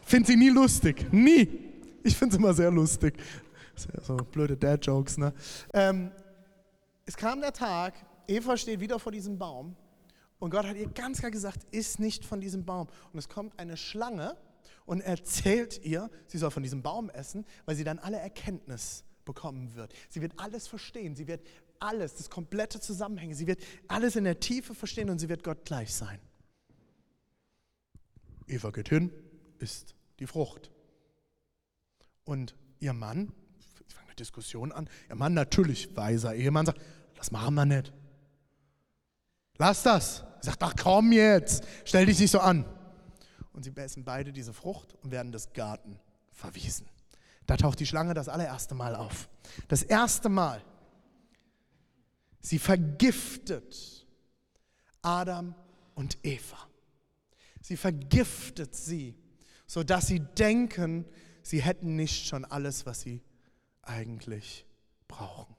[0.02, 1.12] Findet sie nie lustig.
[1.12, 1.48] Nie.
[2.04, 3.14] Ich finde es immer sehr lustig.
[4.06, 5.34] So blöde Dad-Jokes, ne?
[5.72, 6.12] Ähm,
[7.04, 7.94] es kam der Tag,
[8.28, 9.74] Eva steht wieder vor diesem Baum
[10.44, 12.86] und Gott hat ihr ganz klar gesagt, iss nicht von diesem Baum.
[13.14, 14.36] Und es kommt eine Schlange
[14.84, 19.74] und erzählt ihr, sie soll von diesem Baum essen, weil sie dann alle Erkenntnis bekommen
[19.74, 19.94] wird.
[20.10, 21.40] Sie wird alles verstehen, sie wird
[21.78, 25.64] alles, das komplette Zusammenhänge, sie wird alles in der Tiefe verstehen und sie wird Gott
[25.64, 26.20] gleich sein.
[28.46, 29.10] Eva geht hin,
[29.60, 30.70] isst die Frucht.
[32.24, 33.32] Und ihr Mann,
[33.88, 36.82] ich fange eine Diskussion an, ihr Mann natürlich weiser Ehemann sagt,
[37.14, 37.94] das machen wir nicht.
[39.58, 40.20] Lass das.
[40.38, 42.66] Er sagt, ach komm jetzt, stell dich nicht so an
[43.54, 45.98] und sie essen beide diese Frucht und werden des Garten
[46.32, 46.86] verwiesen.
[47.46, 49.28] Da taucht die Schlange das allererste Mal auf.
[49.68, 50.62] Das erste Mal.
[52.40, 54.06] Sie vergiftet
[55.02, 55.54] Adam
[55.94, 56.58] und Eva.
[57.60, 59.16] Sie vergiftet sie,
[59.66, 61.06] sodass sie denken,
[61.42, 63.22] sie hätten nicht schon alles, was sie
[63.82, 64.66] eigentlich
[65.06, 65.54] brauchen.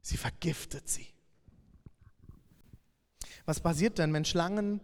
[0.00, 1.06] Sie vergiftet sie.
[3.48, 4.78] Was passiert denn, wenn Schlangen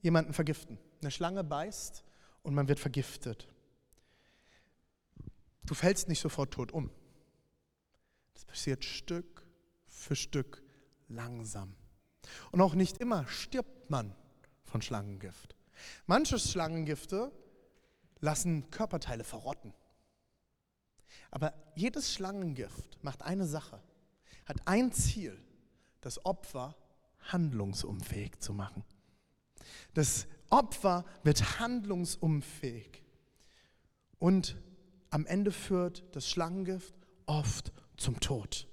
[0.00, 0.76] jemanden vergiften?
[1.00, 2.02] Eine Schlange beißt
[2.42, 3.46] und man wird vergiftet.
[5.62, 6.90] Du fällst nicht sofort tot um.
[8.34, 9.46] Das passiert Stück
[9.86, 10.64] für Stück
[11.06, 11.76] langsam.
[12.50, 14.16] Und auch nicht immer stirbt man
[14.64, 15.54] von Schlangengift.
[16.06, 17.30] Manche Schlangengifte
[18.18, 19.72] lassen Körperteile verrotten.
[21.30, 23.80] Aber jedes Schlangengift macht eine Sache,
[24.44, 25.40] hat ein Ziel,
[26.00, 26.74] das Opfer
[27.30, 28.84] handlungsunfähig zu machen.
[29.94, 33.02] Das Opfer wird handlungsunfähig.
[34.18, 34.56] Und
[35.10, 36.94] am Ende führt das Schlangengift
[37.26, 38.66] oft zum Tod.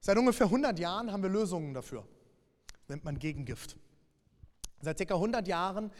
[0.00, 2.06] Seit ungefähr 100 Jahren haben wir Lösungen dafür.
[2.68, 3.76] Das nennt man Gegengift.
[4.80, 5.14] Seit ca.
[5.14, 5.90] 100 Jahren,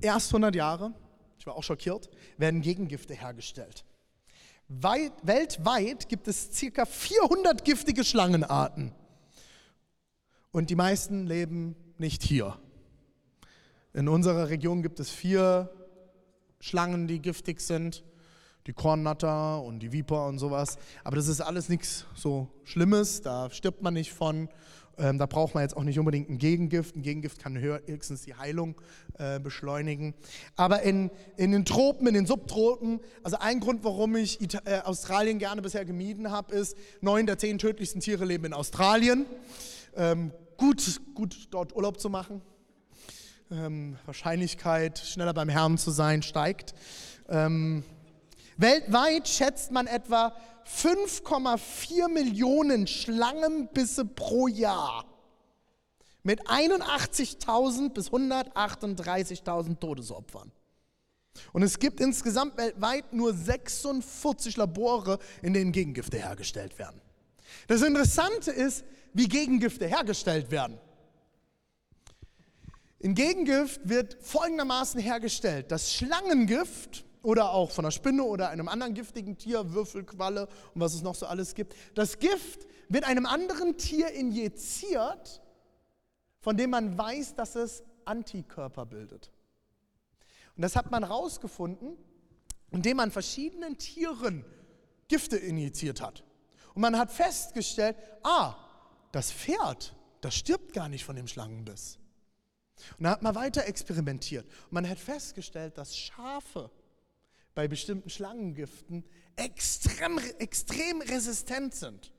[0.00, 0.94] erst 100 Jahre,
[1.38, 3.84] ich war auch schockiert, werden Gegengifte hergestellt.
[4.68, 6.86] Weit, weltweit gibt es ca.
[6.86, 8.92] 400 giftige Schlangenarten.
[10.54, 12.56] Und die meisten leben nicht hier.
[13.92, 15.68] In unserer Region gibt es vier
[16.60, 18.04] Schlangen, die giftig sind.
[18.68, 20.78] Die Kornnatter und die Viper und sowas.
[21.02, 23.20] Aber das ist alles nichts so Schlimmes.
[23.20, 24.48] Da stirbt man nicht von.
[24.96, 26.94] Ähm, da braucht man jetzt auch nicht unbedingt ein Gegengift.
[26.94, 28.80] Ein Gegengift kann höchstens die Heilung
[29.18, 30.14] äh, beschleunigen.
[30.54, 34.82] Aber in, in den Tropen, in den Subtropen, also ein Grund, warum ich Ita äh,
[34.82, 39.26] Australien gerne bisher gemieden habe, ist, neun der zehn tödlichsten Tiere leben in Australien.
[39.96, 42.42] Ähm, gut, gut dort Urlaub zu machen.
[43.50, 46.74] Ähm, Wahrscheinlichkeit, schneller beim Herrn zu sein, steigt.
[47.28, 47.84] Ähm,
[48.56, 50.34] weltweit schätzt man etwa
[50.66, 55.04] 5,4 Millionen Schlangenbisse pro Jahr
[56.22, 60.50] mit 81.000 bis 138.000 Todesopfern.
[61.52, 67.00] Und es gibt insgesamt weltweit nur 46 Labore, in denen Gegengifte hergestellt werden.
[67.66, 70.78] Das Interessante ist, wie Gegengifte hergestellt werden.
[72.98, 75.70] In Gegengift wird folgendermaßen hergestellt.
[75.70, 80.94] Das Schlangengift oder auch von einer Spinne oder einem anderen giftigen Tier, Würfelqualle und was
[80.94, 81.74] es noch so alles gibt.
[81.94, 85.42] Das Gift wird einem anderen Tier injiziert,
[86.40, 89.30] von dem man weiß, dass es Antikörper bildet.
[90.56, 91.96] Und das hat man herausgefunden,
[92.70, 94.44] indem man verschiedenen Tieren
[95.08, 96.24] Gifte injiziert hat.
[96.74, 98.54] Und man hat festgestellt, ah,
[99.12, 101.98] das Pferd, das stirbt gar nicht von dem Schlangenbiss.
[102.98, 104.44] Und dann hat man weiter experimentiert.
[104.64, 106.70] Und man hat festgestellt, dass Schafe
[107.54, 109.04] bei bestimmten Schlangengiften
[109.36, 112.12] extrem, extrem resistent sind.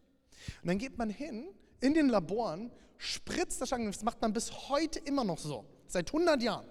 [0.62, 1.48] Und dann geht man hin
[1.82, 6.08] in den Laboren, spritzt das Schlangengift, das macht man bis heute immer noch so, seit
[6.08, 6.70] 100 Jahren,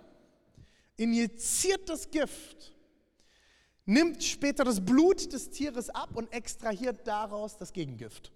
[0.96, 2.73] injiziert das Gift
[3.86, 8.32] nimmt später das Blut des Tieres ab und extrahiert daraus das Gegengift.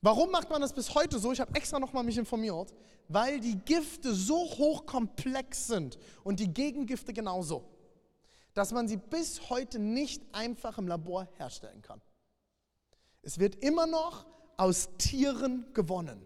[0.00, 1.32] Warum macht man das bis heute so?
[1.32, 2.74] Ich habe extra nochmal mich informiert,
[3.08, 7.64] weil die Gifte so hochkomplex sind und die Gegengifte genauso,
[8.52, 12.00] dass man sie bis heute nicht einfach im Labor herstellen kann.
[13.22, 14.26] Es wird immer noch
[14.56, 16.20] aus Tieren gewonnen.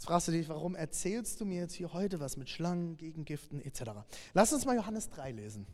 [0.00, 3.60] Jetzt fragst du dich, warum erzählst du mir jetzt hier heute was mit Schlangen, Gegengiften
[3.60, 3.82] etc.
[4.32, 5.66] Lass uns mal Johannes 3 lesen.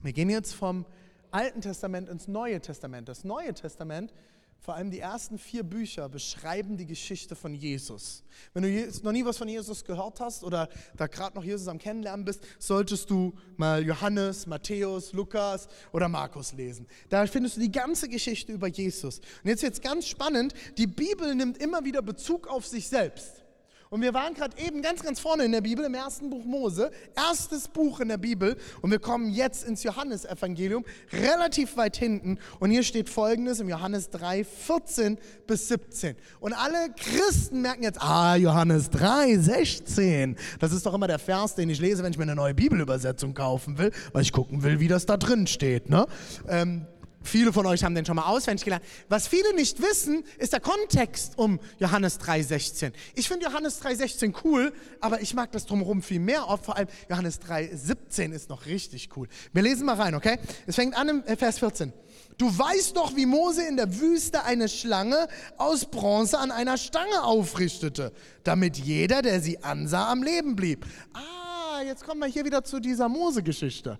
[0.00, 0.84] Wir gehen jetzt vom
[1.30, 3.08] Alten Testament ins Neue Testament.
[3.08, 4.12] Das Neue Testament
[4.60, 8.24] vor allem die ersten vier Bücher beschreiben die Geschichte von Jesus.
[8.52, 11.78] Wenn du noch nie was von Jesus gehört hast oder da gerade noch Jesus am
[11.78, 16.86] Kennenlernen bist, solltest du mal Johannes, Matthäus, Lukas oder Markus lesen.
[17.08, 19.20] Da findest du die ganze Geschichte über Jesus.
[19.44, 23.45] Und jetzt wird es ganz spannend, die Bibel nimmt immer wieder Bezug auf sich selbst.
[23.90, 26.90] Und wir waren gerade eben ganz, ganz vorne in der Bibel, im ersten Buch Mose,
[27.14, 28.56] erstes Buch in der Bibel.
[28.82, 32.38] Und wir kommen jetzt ins Johannesevangelium, relativ weit hinten.
[32.58, 36.16] Und hier steht folgendes im Johannes 3, 14 bis 17.
[36.40, 40.36] Und alle Christen merken jetzt, ah, Johannes 3, 16.
[40.58, 43.34] Das ist doch immer der Vers, den ich lese, wenn ich mir eine neue Bibelübersetzung
[43.34, 45.88] kaufen will, weil ich gucken will, wie das da drin steht.
[45.88, 46.06] Ne?
[46.48, 46.86] Ähm,
[47.26, 48.84] Viele von euch haben den schon mal auswendig gelernt.
[49.08, 52.92] Was viele nicht wissen, ist der Kontext um Johannes 3,16.
[53.14, 56.44] Ich finde Johannes 3,16 cool, aber ich mag das drumherum viel mehr.
[56.44, 59.28] Auch vor allem Johannes 3,17 ist noch richtig cool.
[59.52, 60.38] Wir lesen mal rein, okay?
[60.66, 61.92] Es fängt an im äh, Vers 14.
[62.38, 67.24] Du weißt doch, wie Mose in der Wüste eine Schlange aus Bronze an einer Stange
[67.24, 68.12] aufrichtete,
[68.44, 70.86] damit jeder, der sie ansah, am Leben blieb.
[71.14, 73.98] Ah, jetzt kommen wir hier wieder zu dieser Mose-Geschichte.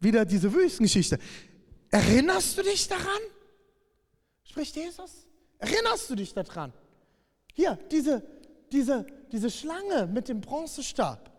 [0.00, 1.18] Wieder diese Wüstengeschichte.
[1.90, 3.20] Erinnerst du dich daran?
[4.44, 5.26] Spricht Jesus?
[5.58, 6.72] Erinnerst du dich daran?
[7.54, 8.22] Hier, diese,
[8.72, 11.30] diese, diese Schlange mit dem Bronzestab.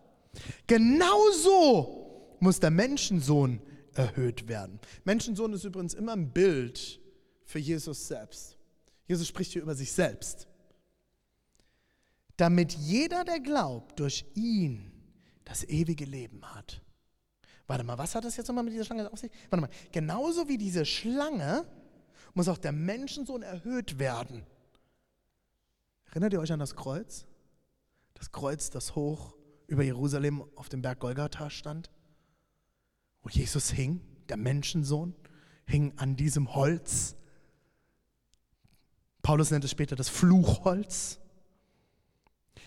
[0.66, 3.60] Genauso muss der Menschensohn
[3.94, 4.80] erhöht werden.
[5.04, 7.00] Menschensohn ist übrigens immer ein Bild
[7.44, 8.56] für Jesus selbst.
[9.06, 10.46] Jesus spricht hier über sich selbst.
[12.36, 14.92] Damit jeder, der glaubt, durch ihn
[15.44, 16.80] das ewige Leben hat.
[17.70, 19.30] Warte mal, was hat das jetzt nochmal mit dieser Schlange auf sich?
[19.48, 21.64] Warte mal, genauso wie diese Schlange
[22.34, 24.44] muss auch der Menschensohn erhöht werden.
[26.06, 27.26] Erinnert ihr euch an das Kreuz?
[28.14, 29.36] Das Kreuz, das hoch
[29.68, 31.92] über Jerusalem auf dem Berg Golgatha stand,
[33.22, 35.14] wo Jesus hing, der Menschensohn,
[35.64, 37.14] hing an diesem Holz.
[39.22, 41.20] Paulus nennt es später das Fluchholz.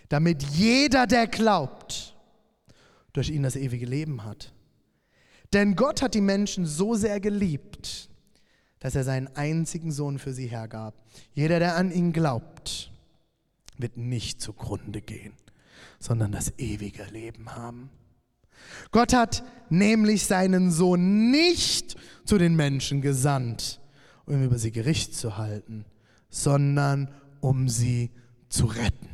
[0.08, 2.16] Damit jeder, der glaubt,
[3.12, 4.53] durch ihn das ewige Leben hat.
[5.54, 8.10] Denn Gott hat die Menschen so sehr geliebt,
[8.80, 10.96] dass er seinen einzigen Sohn für sie hergab.
[11.34, 12.92] Jeder, der an ihn glaubt,
[13.78, 15.34] wird nicht zugrunde gehen,
[16.00, 17.90] sondern das ewige Leben haben.
[18.92, 23.80] Gott hat nämlich seinen Sohn nicht zu den Menschen gesandt,
[24.26, 25.86] um über sie Gericht zu halten,
[26.30, 28.12] sondern um sie
[28.50, 29.13] zu retten.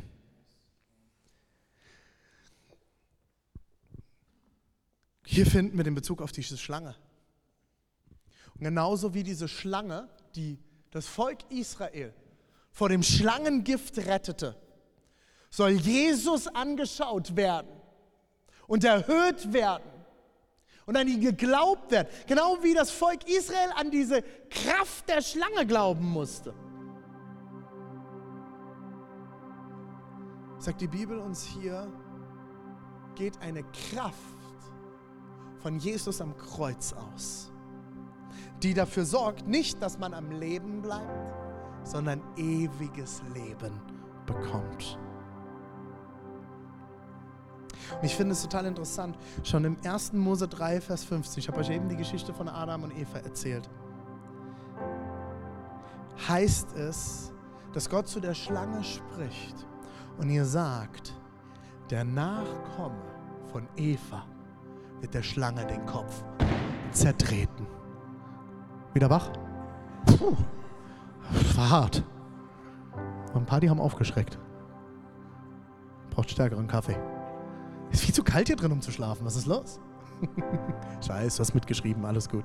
[5.32, 6.96] Hier finden wir den Bezug auf diese Schlange.
[8.56, 10.58] Und genauso wie diese Schlange, die
[10.90, 12.12] das Volk Israel
[12.72, 14.56] vor dem Schlangengift rettete,
[15.48, 17.70] soll Jesus angeschaut werden
[18.66, 19.88] und erhöht werden
[20.84, 22.08] und an ihn geglaubt werden.
[22.26, 26.52] Genau wie das Volk Israel an diese Kraft der Schlange glauben musste.
[30.58, 31.86] Sagt die Bibel uns hier,
[33.14, 34.39] geht eine Kraft
[35.62, 37.50] von Jesus am Kreuz aus,
[38.62, 41.34] die dafür sorgt, nicht, dass man am Leben bleibt,
[41.84, 43.80] sondern ewiges Leben
[44.26, 44.98] bekommt.
[47.98, 50.12] Und ich finde es total interessant, schon im 1.
[50.12, 53.68] Mose 3, Vers 15, ich habe euch eben die Geschichte von Adam und Eva erzählt,
[56.28, 57.32] heißt es,
[57.72, 59.66] dass Gott zu der Schlange spricht
[60.18, 61.14] und ihr sagt,
[61.88, 63.02] der Nachkomme
[63.50, 64.24] von Eva
[65.00, 66.24] wird der Schlange den Kopf
[66.92, 67.66] zertreten.
[68.92, 69.30] Wieder wach?
[70.06, 70.36] Puh,
[71.32, 72.04] das war hart.
[73.34, 74.38] ein paar, die haben aufgeschreckt.
[76.10, 76.96] Braucht stärkeren Kaffee.
[77.90, 79.24] Ist viel zu kalt hier drin, um zu schlafen.
[79.24, 79.80] Was ist los?
[81.06, 82.44] Scheiße, du hast mitgeschrieben, alles gut.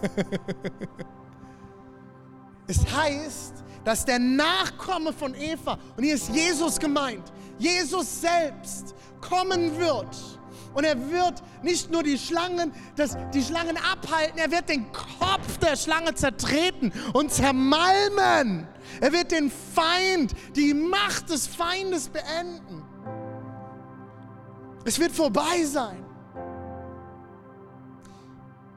[2.66, 9.76] es heißt, dass der Nachkomme von Eva, und hier ist Jesus gemeint, Jesus selbst kommen
[9.78, 10.37] wird
[10.78, 15.58] und er wird nicht nur die Schlangen, das, die Schlangen abhalten, er wird den Kopf
[15.58, 18.68] der Schlange zertreten und zermalmen.
[19.00, 22.84] Er wird den Feind, die Macht des Feindes beenden.
[24.84, 26.04] Es wird vorbei sein.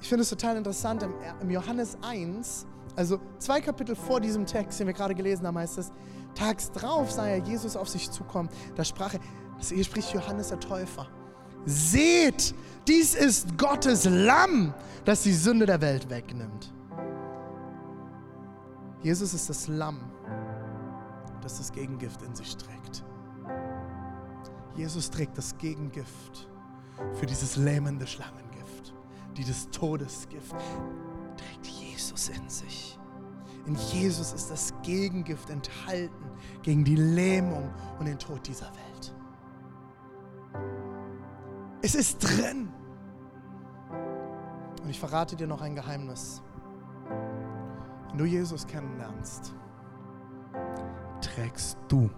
[0.01, 1.05] Ich finde es total interessant,
[1.39, 5.77] im Johannes 1, also zwei Kapitel vor diesem Text, den wir gerade gelesen haben, heißt
[5.77, 5.91] es,
[6.33, 8.49] tags drauf sah er Jesus auf sich zukommen.
[8.73, 9.19] Da sprach er,
[9.69, 11.07] hier spricht Johannes der Täufer.
[11.65, 12.55] Seht,
[12.87, 14.73] dies ist Gottes Lamm,
[15.05, 16.73] das die Sünde der Welt wegnimmt.
[19.01, 19.99] Jesus ist das Lamm,
[21.41, 23.03] das das Gegengift in sich trägt.
[24.75, 26.49] Jesus trägt das Gegengift
[27.13, 28.93] für dieses lähmende Schlangengift,
[29.35, 30.55] dieses Todesgift,
[31.37, 32.99] trägt Jesus in sich.
[33.65, 36.25] In Jesus ist das Gegengift enthalten
[36.63, 37.69] gegen die Lähmung
[37.99, 38.80] und den Tod dieser Welt.
[41.83, 42.69] Es ist drin.
[44.83, 46.43] Und ich verrate dir noch ein Geheimnis.
[48.09, 49.55] Wenn du Jesus kennenlernst,
[51.21, 52.09] trägst du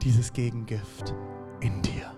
[0.00, 1.14] dieses Gegengift
[1.60, 2.10] in dir.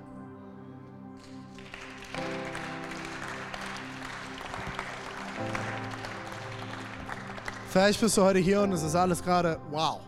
[7.69, 10.01] Vielleicht bist du heute hier und es ist alles gerade, wow,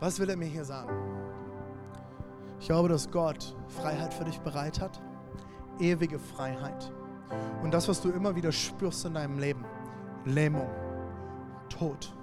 [0.00, 0.92] was will er mir hier sagen?
[2.60, 5.00] Ich glaube, dass Gott Freiheit für dich bereit hat
[5.78, 6.92] ewige Freiheit.
[7.62, 9.64] Und das, was du immer wieder spürst in deinem Leben,
[10.24, 10.68] Lähmung,
[11.68, 12.14] Tod,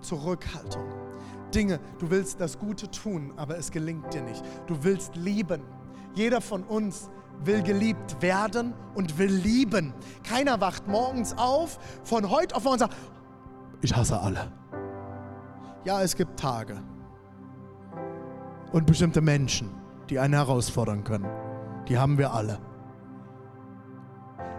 [0.00, 0.84] Zurückhaltung,
[1.54, 4.42] Dinge, du willst das Gute tun, aber es gelingt dir nicht.
[4.66, 5.62] Du willst lieben.
[6.14, 7.10] Jeder von uns
[7.44, 9.94] will geliebt werden und will lieben.
[10.22, 12.96] Keiner wacht morgens auf, von heute auf morgen und sagt,
[13.82, 14.50] ich hasse alle.
[15.84, 16.82] Ja, es gibt Tage
[18.72, 19.70] und bestimmte Menschen,
[20.10, 21.28] die einen herausfordern können.
[21.88, 22.58] Die haben wir alle.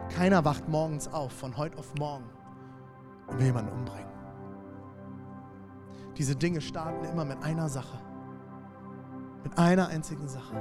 [0.09, 2.25] Keiner wacht morgens auf, von heute auf morgen,
[3.27, 4.07] und will jemanden umbringen.
[6.17, 7.99] Diese Dinge starten immer mit einer Sache.
[9.43, 10.55] Mit einer einzigen Sache.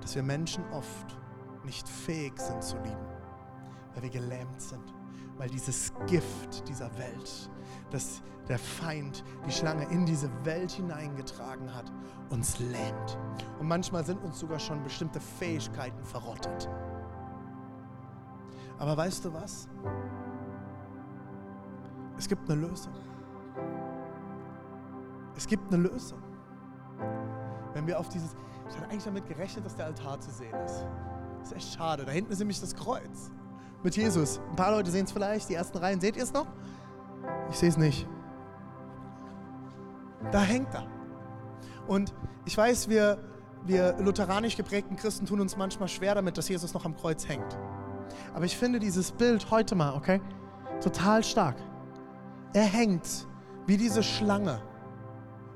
[0.00, 1.16] Dass wir Menschen oft
[1.64, 3.06] nicht fähig sind zu lieben,
[3.94, 4.94] weil wir gelähmt sind,
[5.36, 7.50] weil dieses Gift dieser Welt,
[7.90, 11.90] das der Feind, die Schlange in diese Welt hineingetragen hat,
[12.30, 13.18] uns lähmt.
[13.58, 16.68] Und manchmal sind uns sogar schon bestimmte Fähigkeiten verrottet.
[18.78, 19.68] Aber weißt du was?
[22.18, 22.92] Es gibt eine Lösung.
[25.36, 26.22] Es gibt eine Lösung.
[27.72, 28.36] Wenn wir auf dieses.
[28.68, 30.84] Ich hatte eigentlich damit gerechnet, dass der Altar zu sehen ist.
[31.40, 32.04] Das ist echt schade.
[32.04, 33.30] Da hinten ist nämlich das Kreuz
[33.82, 34.40] mit Jesus.
[34.50, 36.00] Ein paar Leute sehen es vielleicht, die ersten Reihen.
[36.00, 36.46] Seht ihr es noch?
[37.50, 38.08] Ich sehe es nicht.
[40.30, 40.86] Da hängt er.
[41.86, 42.14] Und
[42.44, 43.18] ich weiß, wir,
[43.64, 47.58] wir lutheranisch geprägten Christen tun uns manchmal schwer damit, dass Jesus noch am Kreuz hängt.
[48.34, 50.20] Aber ich finde dieses Bild heute mal, okay,
[50.80, 51.56] total stark.
[52.52, 53.26] Er hängt
[53.66, 54.60] wie diese Schlange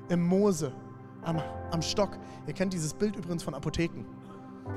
[0.09, 0.73] im Mose
[1.23, 2.17] am, am Stock.
[2.47, 4.05] Ihr kennt dieses Bild übrigens von Apotheken.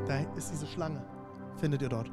[0.07, 1.05] Da ist diese Schlange,
[1.57, 2.11] findet ihr dort.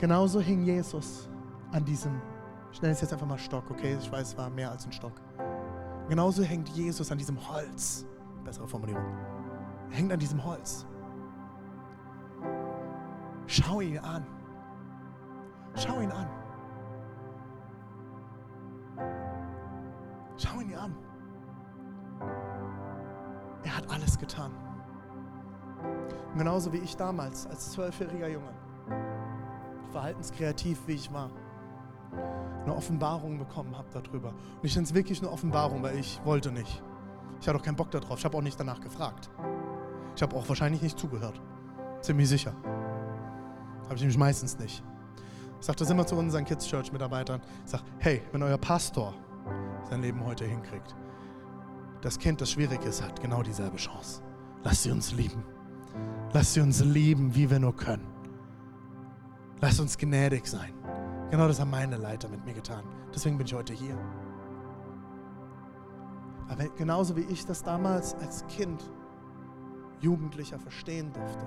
[0.00, 1.28] Genauso hing Jesus
[1.70, 2.20] an diesem,
[2.72, 3.96] ich nenne es jetzt einfach mal Stock, okay?
[4.00, 5.12] Ich weiß, es war mehr als ein Stock.
[6.08, 8.06] Genauso hängt Jesus an diesem Holz.
[8.44, 9.04] Bessere Formulierung.
[9.90, 10.86] Er hängt an diesem Holz.
[13.46, 14.26] Schau ihn an.
[15.74, 16.28] Schau ihn an.
[20.36, 20.94] Schau ihn an.
[23.62, 24.52] Er hat alles getan.
[26.36, 28.54] Genauso wie ich damals als zwölfjähriger Junge,
[29.90, 31.30] verhaltenskreativ wie ich war,
[32.64, 34.28] eine Offenbarung bekommen habe darüber.
[34.28, 36.82] Und ich finde es wirklich eine Offenbarung, weil ich wollte nicht.
[37.40, 38.18] Ich hatte auch keinen Bock darauf.
[38.18, 39.30] Ich habe auch nicht danach gefragt.
[40.14, 41.40] Ich habe auch wahrscheinlich nicht zugehört.
[42.00, 42.54] Ziemlich sicher.
[43.84, 44.82] Habe ich nämlich meistens nicht.
[45.60, 47.40] Ich sage das immer zu unseren Kids Church Mitarbeitern.
[47.64, 49.14] Ich sage, hey, wenn euer Pastor
[49.88, 50.94] sein Leben heute hinkriegt,
[52.00, 54.22] das Kind, das schwierig ist, hat genau dieselbe Chance.
[54.64, 55.44] Lass sie uns lieben.
[56.32, 58.06] Lass sie uns lieben, wie wir nur können.
[59.60, 60.74] Lass uns gnädig sein.
[61.32, 62.84] Genau das haben meine Leiter mit mir getan.
[63.14, 63.96] Deswegen bin ich heute hier.
[66.46, 68.92] Aber genauso wie ich das damals als Kind,
[70.00, 71.46] Jugendlicher verstehen durfte,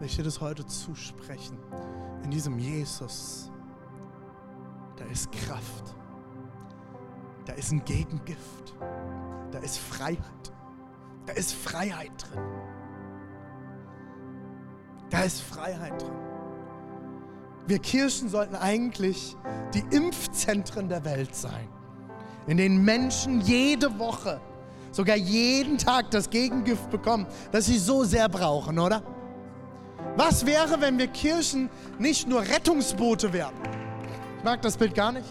[0.00, 1.56] will ich dir das heute zusprechen.
[2.24, 3.52] In diesem Jesus,
[4.96, 5.94] da ist Kraft,
[7.44, 8.74] da ist ein Gegengift,
[9.52, 10.52] da ist Freiheit,
[11.26, 12.42] da ist Freiheit drin.
[15.10, 16.33] Da ist Freiheit drin.
[17.66, 19.36] Wir Kirchen sollten eigentlich
[19.72, 21.68] die Impfzentren der Welt sein,
[22.46, 24.40] in denen Menschen jede Woche,
[24.90, 29.02] sogar jeden Tag das Gegengift bekommen, das sie so sehr brauchen, oder?
[30.16, 33.54] Was wäre, wenn wir Kirchen nicht nur Rettungsboote wären?
[34.38, 35.26] Ich mag das Bild gar nicht.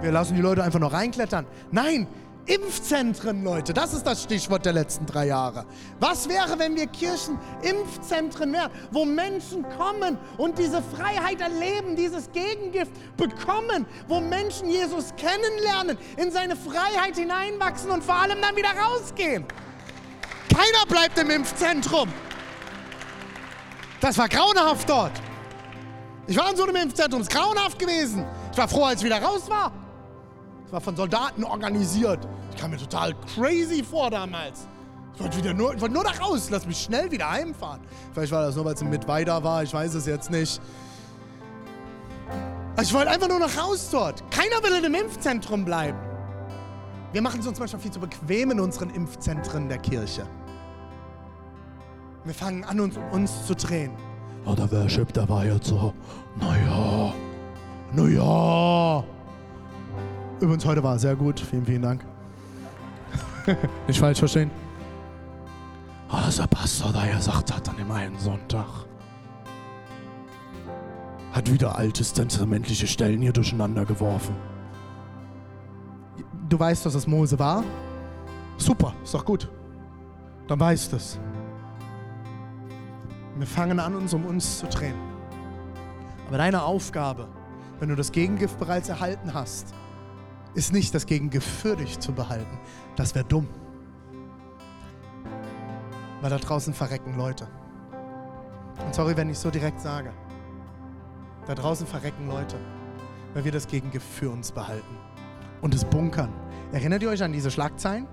[0.00, 1.46] Wir lassen die Leute einfach noch reinklettern.
[1.70, 2.06] Nein,
[2.46, 5.64] Impfzentren, Leute, das ist das Stichwort der letzten drei Jahre.
[5.98, 12.30] Was wäre, wenn wir Kirchen Impfzentren wären, wo Menschen kommen und diese Freiheit erleben, dieses
[12.32, 18.70] Gegengift bekommen, wo Menschen Jesus kennenlernen, in seine Freiheit hineinwachsen und vor allem dann wieder
[18.78, 19.46] rausgehen?
[20.50, 22.12] Keiner bleibt im Impfzentrum.
[24.02, 25.12] Das war grauenhaft dort.
[26.26, 28.26] Ich war in so einem Impfzentrum, es ist grauenhaft gewesen.
[28.52, 29.72] Ich war froh, als ich wieder raus war.
[30.74, 32.26] War von Soldaten organisiert.
[32.50, 34.66] Ich kam mir total crazy vor damals.
[35.14, 36.50] Ich wollte, wieder nur, ich wollte nur da raus.
[36.50, 37.80] Lass mich schnell wieder heimfahren.
[38.12, 39.62] Vielleicht war das nur, weil es mit weiter war.
[39.62, 40.60] Ich weiß es jetzt nicht.
[42.82, 44.28] Ich wollte einfach nur noch raus dort.
[44.32, 45.96] Keiner will in einem Impfzentrum bleiben.
[47.12, 50.26] Wir machen es uns manchmal viel zu bequem in unseren Impfzentren der Kirche.
[52.24, 53.92] Wir fangen an, uns, uns zu drehen.
[54.44, 55.94] Oh, der Worship, der war jetzt so,
[56.40, 57.14] naja,
[57.92, 59.04] naja.
[60.44, 61.40] Übrigens, heute war sehr gut.
[61.40, 62.04] Vielen, vielen Dank.
[63.86, 64.50] Nicht falsch verstehen.
[66.10, 68.66] Oh, dass der Pastor da gesagt hat an dem einen Sonntag.
[71.32, 74.36] Hat wieder altes testamentliche Stellen hier durcheinander geworfen.
[76.50, 77.64] Du weißt, dass es Mose war?
[78.58, 79.50] Super, ist doch gut.
[80.46, 81.18] Dann weißt du es.
[83.38, 84.96] Wir fangen an, uns um uns zu drehen.
[86.28, 87.28] Aber deine Aufgabe,
[87.80, 89.72] wenn du das Gegengift bereits erhalten hast,
[90.54, 92.58] ist nicht das Gegengift für dich zu behalten.
[92.96, 93.48] Das wäre dumm.
[96.20, 97.46] Weil da draußen verrecken Leute.
[98.84, 100.12] Und sorry, wenn ich so direkt sage.
[101.46, 102.56] Da draußen verrecken Leute,
[103.34, 104.96] weil wir das Gegengift für uns behalten.
[105.60, 106.32] Und es bunkern.
[106.72, 108.06] Erinnert ihr euch an diese Schlagzeilen?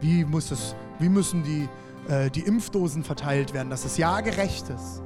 [0.00, 1.68] Wie, muss es, wie müssen die,
[2.12, 5.02] äh, die Impfdosen verteilt werden, dass es ja gerecht ist?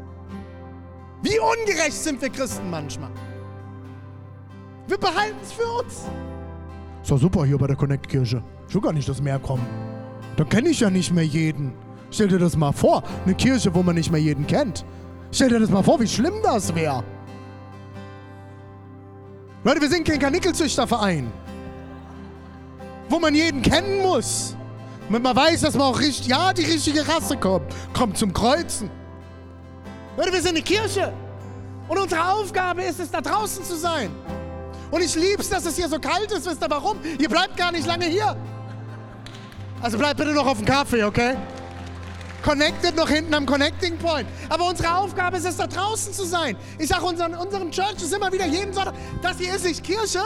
[1.23, 3.11] Wie ungerecht sind wir Christen manchmal?
[4.87, 6.05] Wir behalten es für uns.
[7.03, 8.43] Ist doch super hier bei der Connect-Kirche.
[8.69, 9.67] Ich will gar nicht, dass mehr kommen.
[10.37, 11.73] Dann kenne ich ja nicht mehr jeden.
[12.11, 14.85] Stell dir das mal vor, eine Kirche, wo man nicht mehr jeden kennt.
[15.33, 17.03] Stell dir das mal vor, wie schlimm das wäre.
[19.65, 21.33] Leute, wir sind kein Kanickelzüchterverein,
[23.09, 24.57] wo man jeden kennen muss.
[25.07, 27.75] Damit man weiß, dass man auch richtig, ja, die richtige Rasse kommt.
[27.93, 28.91] Kommt zum Kreuzen.
[30.17, 31.13] Leute, wir sind eine Kirche.
[31.89, 34.11] Und unsere Aufgabe ist es, da draußen zu sein.
[34.93, 36.47] Und ich liebe es, dass es hier so kalt ist.
[36.47, 36.99] Wisst ihr warum?
[37.19, 38.37] Ihr bleibt gar nicht lange hier.
[39.81, 41.35] Also bleibt bitte noch auf dem Kaffee, okay?
[42.45, 44.29] Connected noch hinten am Connecting Point.
[44.51, 46.59] Aber unsere Aufgabe ist es, da draußen zu sein.
[46.79, 50.21] Ich sage unseren, unseren Churches immer wieder, jeden Sonntag, das hier ist nicht Kirche,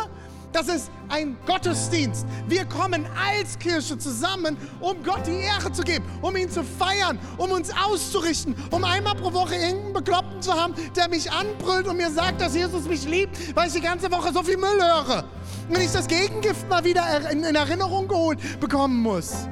[0.57, 2.25] das ist ein Gottesdienst.
[2.49, 7.19] Wir kommen als Kirche zusammen, um Gott die Ehre zu geben, um ihn zu feiern,
[7.37, 11.99] um uns auszurichten, um einmal pro Woche irgendeinen Bekloppten zu haben, der mich anbrüllt und
[11.99, 15.25] mir sagt, dass Jesus mich liebt, weil ich die ganze Woche so viel Müll höre.
[15.69, 19.47] Und ich das Gegengift mal wieder in Erinnerung geholt bekommen muss.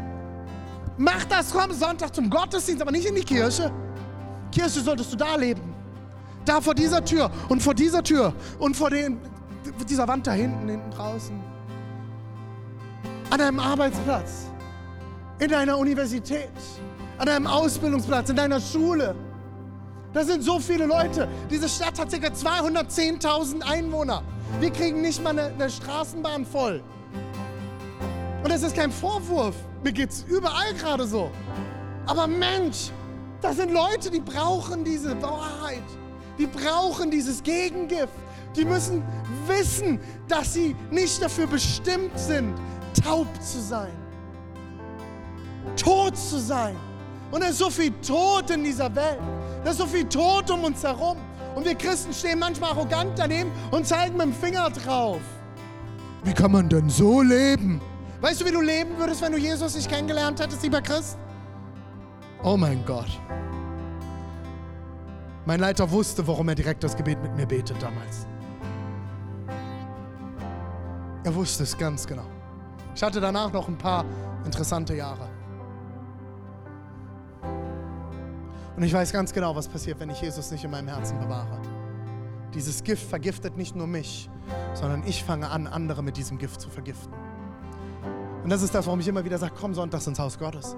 [0.97, 3.71] Mach das komm Sonntag zum Gottesdienst, aber nicht in die Kirche.
[4.51, 5.75] Kirche solltest du da leben.
[6.47, 9.19] Da vor dieser Tür und vor dieser Tür und vor den,
[9.83, 11.39] dieser Wand da hinten, hinten draußen.
[13.31, 14.47] An deinem Arbeitsplatz,
[15.39, 16.51] in deiner Universität,
[17.19, 19.15] an deinem Ausbildungsplatz, in deiner Schule.
[20.13, 21.29] Da sind so viele Leute.
[21.51, 22.17] Diese Stadt hat ca.
[22.29, 24.23] 210.000 Einwohner.
[24.61, 26.83] Wir kriegen nicht mal eine, eine Straßenbahn voll.
[28.45, 29.57] Und das ist kein Vorwurf.
[29.83, 31.31] Mir geht es überall gerade so.
[32.07, 32.91] Aber Mensch,
[33.41, 35.83] das sind Leute, die brauchen diese Wahrheit.
[36.39, 38.13] Die brauchen dieses Gegengift.
[38.57, 39.03] Die müssen
[39.47, 42.55] wissen, dass sie nicht dafür bestimmt sind,
[43.03, 43.93] taub zu sein.
[45.77, 46.77] Tot zu sein.
[47.31, 49.19] Und es ist so viel Tod in dieser Welt.
[49.65, 51.17] Da ist so viel Tod um uns herum.
[51.55, 55.21] Und wir Christen stehen manchmal arrogant daneben und zeigen mit dem Finger drauf.
[56.23, 57.81] Wie kann man denn so leben?
[58.21, 61.19] Weißt du, wie du leben würdest, wenn du Jesus nicht kennengelernt hättest, lieber Christ?
[62.43, 63.09] Oh mein Gott.
[65.47, 68.27] Mein Leiter wusste, warum er direkt das Gebet mit mir betet damals.
[71.23, 72.27] Er wusste es ganz genau.
[72.95, 74.05] Ich hatte danach noch ein paar
[74.45, 75.29] interessante Jahre.
[78.77, 81.61] Und ich weiß ganz genau, was passiert, wenn ich Jesus nicht in meinem Herzen bewahre.
[82.55, 84.31] Dieses Gift vergiftet nicht nur mich,
[84.75, 87.13] sondern ich fange an, andere mit diesem Gift zu vergiften.
[88.43, 90.77] Und das ist das, warum ich immer wieder sage, komm sonntags ins Haus Gottes.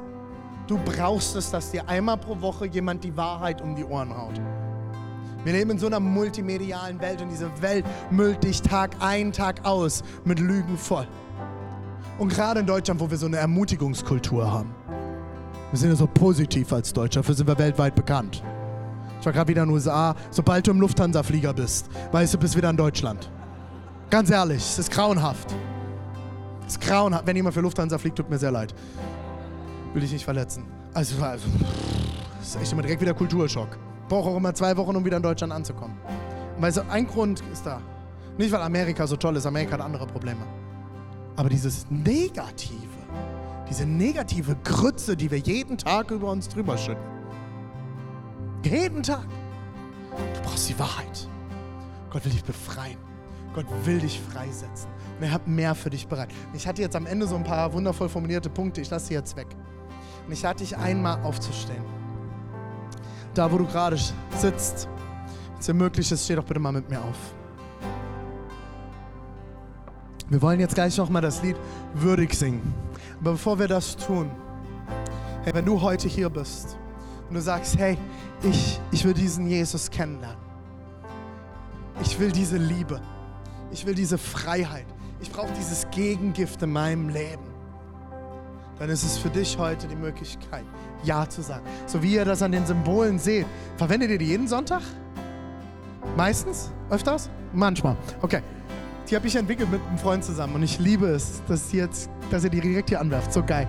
[0.67, 4.41] Du brauchst es, dass dir einmal pro Woche jemand die Wahrheit um die Ohren haut.
[5.45, 9.65] Wir leben in so einer multimedialen Welt und diese Welt müllt dich Tag ein, Tag
[9.65, 11.07] aus mit Lügen voll.
[12.19, 14.75] Und gerade in Deutschland, wo wir so eine Ermutigungskultur haben.
[15.71, 18.43] Wir sind ja so positiv als Deutscher, dafür sind wir weltweit bekannt.
[19.21, 20.15] Ich war gerade wieder in den USA.
[20.31, 23.31] Sobald du im Lufthansa-Flieger bist, weißt du, bist wieder in Deutschland.
[24.11, 25.55] Ganz ehrlich, es ist grauenhaft.
[26.67, 27.27] Es ist grauenhaft.
[27.27, 28.75] Wenn jemand für Lufthansa fliegt, tut mir sehr leid.
[29.97, 30.65] Will ich nicht verletzen.
[30.95, 31.49] Also, also
[32.39, 33.77] das ist echt immer direkt wieder Kulturschock
[34.09, 35.97] brauche auch immer zwei Wochen, um wieder in Deutschland anzukommen.
[36.57, 37.81] Und weil so ein Grund ist da.
[38.39, 40.41] Nicht, weil Amerika so toll ist, Amerika hat andere Probleme.
[41.37, 42.77] Aber dieses Negative,
[43.69, 47.05] diese negative Grütze, die wir jeden Tag über uns drüber schütten.
[48.65, 49.27] Jeden Tag.
[50.35, 51.29] Du brauchst die Wahrheit.
[52.11, 52.99] Gott will dich befreien.
[53.55, 54.91] Gott will dich freisetzen.
[55.19, 56.29] Und er hat mehr für dich bereit.
[56.53, 58.81] Ich hatte jetzt am Ende so ein paar wundervoll formulierte Punkte.
[58.81, 59.47] Ich lasse sie jetzt weg.
[60.27, 61.97] Und ich lade dich einmal aufzustehen
[63.37, 63.97] da wo du gerade
[64.39, 64.89] sitzt,
[65.51, 67.35] wenn es dir möglich ist, steh doch bitte mal mit mir auf.
[70.29, 71.57] Wir wollen jetzt gleich noch mal das Lied
[71.95, 72.75] würdig singen.
[73.21, 74.31] Aber bevor wir das tun,
[75.45, 76.77] hey, wenn du heute hier bist
[77.29, 77.97] und du sagst, hey,
[78.43, 80.45] ich, ich will diesen Jesus kennenlernen.
[82.03, 83.01] Ich will diese Liebe.
[83.71, 84.87] Ich will diese Freiheit.
[85.21, 87.56] Ich brauche dieses Gegengift in meinem Leben.
[88.79, 90.65] Dann ist es für dich heute die Möglichkeit,
[91.03, 91.65] ja zu sagen.
[91.87, 93.47] So wie ihr das an den Symbolen seht.
[93.77, 94.83] Verwendet ihr die jeden Sonntag?
[96.17, 96.71] Meistens?
[96.91, 97.31] Öfters?
[97.53, 97.97] Manchmal.
[98.21, 98.43] Okay.
[99.09, 102.45] Die habe ich entwickelt mit einem Freund zusammen und ich liebe es, dass, jetzt, dass
[102.45, 103.33] ihr die direkt hier anwerft.
[103.33, 103.69] So geil.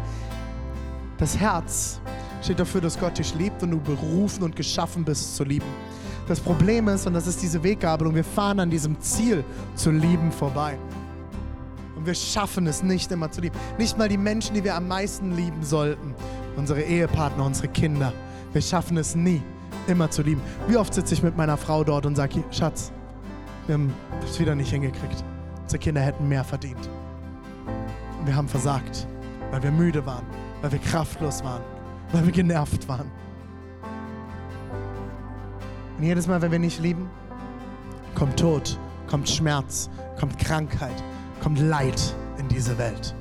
[1.20, 2.02] Das Herz
[2.42, 5.68] steht dafür, dass Gott dich liebt und du berufen und geschaffen bist zu lieben.
[6.28, 9.44] Das Problem ist, und das ist diese Weggabelung, wir fahren an diesem Ziel
[9.76, 10.78] zu lieben vorbei.
[12.08, 13.58] Wir schaffen es nicht immer zu lieben.
[13.78, 16.16] Nicht mal die Menschen, die wir am meisten lieben sollten,
[16.56, 18.14] unsere Ehepartner, unsere Kinder.
[18.54, 19.42] Wir schaffen es nie,
[19.88, 20.42] immer zu lieben.
[20.70, 22.94] Wie oft sitze ich mit meiner Frau dort und sage, Schatz,
[23.66, 23.94] wir haben
[24.24, 25.22] es wieder nicht hingekriegt.
[25.64, 26.90] Unsere Kinder hätten mehr verdient.
[28.22, 29.06] Und wir haben versagt,
[29.52, 30.26] weil wir müde waren,
[30.62, 31.62] weil wir kraftlos waren,
[32.14, 33.12] weil wir genervt waren.
[35.98, 37.10] Und jedes Mal, wenn wir nicht lieben,
[38.16, 41.04] kommt Tod, kommt Schmerz, kommt Krankheit,
[41.42, 43.16] kommt Leid in diese Welt.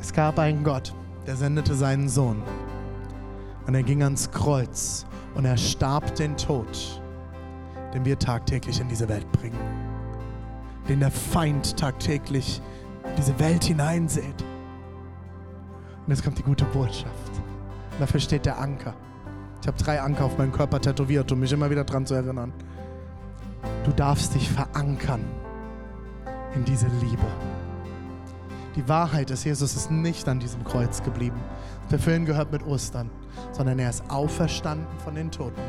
[0.00, 0.94] Es gab einen Gott,
[1.26, 2.42] der sendete seinen Sohn.
[3.66, 7.00] Und er ging ans Kreuz und er starb den Tod,
[7.94, 9.58] den wir tagtäglich in diese Welt bringen.
[10.88, 12.60] Den der Feind tagtäglich
[13.04, 14.24] in diese Welt hineinsät.
[16.06, 17.30] Und jetzt kommt die gute Botschaft.
[17.92, 18.94] Und dafür steht der Anker.
[19.60, 22.52] Ich habe drei Anker auf meinem Körper tätowiert, um mich immer wieder daran zu erinnern.
[23.84, 25.24] Du darfst dich verankern
[26.54, 27.26] in diese Liebe.
[28.76, 31.40] Die Wahrheit ist, Jesus ist nicht an diesem Kreuz geblieben.
[31.90, 33.10] Der Film gehört mit Ostern,
[33.52, 35.60] sondern er ist auferstanden von den Toten.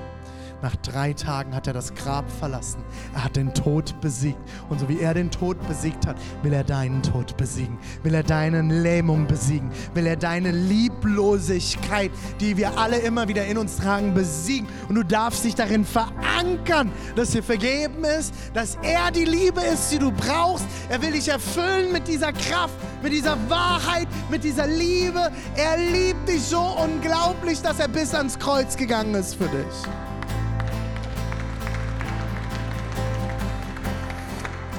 [0.61, 2.83] Nach drei Tagen hat er das Grab verlassen.
[3.15, 4.39] Er hat den Tod besiegt.
[4.69, 7.79] Und so wie er den Tod besiegt hat, will er deinen Tod besiegen.
[8.03, 9.71] Will er deine Lähmung besiegen.
[9.95, 14.67] Will er deine Lieblosigkeit, die wir alle immer wieder in uns tragen, besiegen.
[14.87, 19.91] Und du darfst dich darin verankern, dass dir vergeben ist, dass er die Liebe ist,
[19.91, 20.65] die du brauchst.
[20.89, 25.31] Er will dich erfüllen mit dieser Kraft, mit dieser Wahrheit, mit dieser Liebe.
[25.55, 30.10] Er liebt dich so unglaublich, dass er bis ans Kreuz gegangen ist für dich.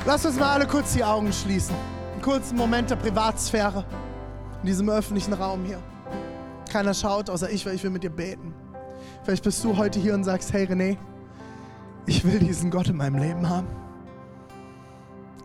[0.05, 1.77] Lass uns mal alle kurz die Augen schließen.
[2.13, 3.85] Einen kurzen Moment der Privatsphäre
[4.61, 5.81] in diesem öffentlichen Raum hier.
[6.73, 8.53] Keiner schaut, außer ich, weil ich will mit dir beten.
[9.23, 10.97] Vielleicht bist du heute hier und sagst, hey René,
[12.07, 13.69] ich will diesen Gott in meinem Leben haben.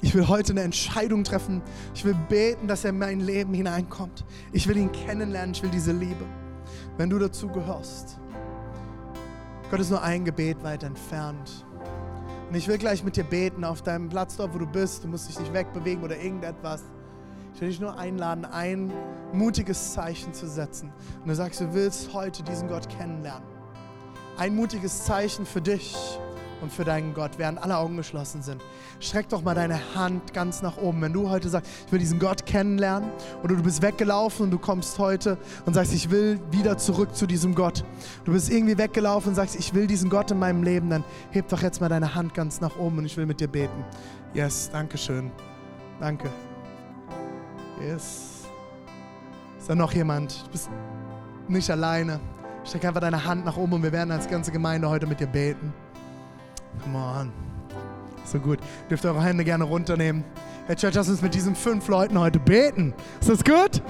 [0.01, 1.61] Ich will heute eine Entscheidung treffen.
[1.93, 4.25] Ich will beten, dass er in mein Leben hineinkommt.
[4.53, 5.53] Ich will ihn kennenlernen.
[5.53, 6.25] Ich will diese Liebe.
[6.97, 8.19] Wenn du dazu gehörst.
[9.69, 11.66] Gott ist nur ein Gebet weit entfernt.
[12.49, 15.03] Und ich will gleich mit dir beten auf deinem Platz dort, wo du bist.
[15.03, 16.83] Du musst dich nicht wegbewegen oder irgendetwas.
[17.53, 18.93] Ich will dich nur einladen, ein
[19.33, 20.93] mutiges Zeichen zu setzen.
[21.21, 23.47] Und du sagst, du willst heute diesen Gott kennenlernen.
[24.37, 26.19] Ein mutiges Zeichen für dich
[26.61, 28.61] und für deinen Gott, während alle Augen geschlossen sind.
[28.99, 31.01] Streck doch mal deine Hand ganz nach oben.
[31.01, 33.09] Wenn du heute sagst, ich will diesen Gott kennenlernen
[33.43, 37.27] oder du bist weggelaufen und du kommst heute und sagst, ich will wieder zurück zu
[37.27, 37.83] diesem Gott.
[38.25, 41.47] Du bist irgendwie weggelaufen und sagst, ich will diesen Gott in meinem Leben, dann heb
[41.49, 43.85] doch jetzt mal deine Hand ganz nach oben und ich will mit dir beten.
[44.33, 45.31] Yes, danke schön.
[45.99, 46.29] Danke.
[47.81, 48.45] Yes.
[49.57, 50.45] Ist da noch jemand?
[50.45, 50.69] Du bist
[51.47, 52.19] nicht alleine.
[52.63, 55.27] Streck einfach deine Hand nach oben und wir werden als ganze Gemeinde heute mit dir
[55.27, 55.73] beten.
[56.83, 57.31] Come on.
[58.25, 58.59] So gut.
[58.89, 60.23] Dürft eure Hände gerne runternehmen.
[60.67, 62.93] Herr Church, lass uns mit diesen fünf Leuten heute beten.
[63.21, 63.81] Ist das gut?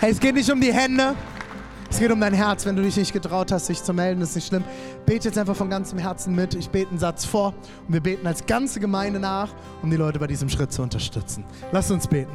[0.00, 1.14] Hey, es geht nicht um die Hände.
[1.90, 2.64] Es geht um dein Herz.
[2.64, 4.64] Wenn du dich nicht getraut hast, dich zu melden, ist nicht schlimm.
[5.04, 6.54] Bete jetzt einfach von ganzem Herzen mit.
[6.54, 7.52] Ich bete einen Satz vor
[7.86, 9.50] und wir beten als ganze Gemeinde nach,
[9.82, 11.44] um die Leute bei diesem Schritt zu unterstützen.
[11.70, 12.32] Lass uns beten.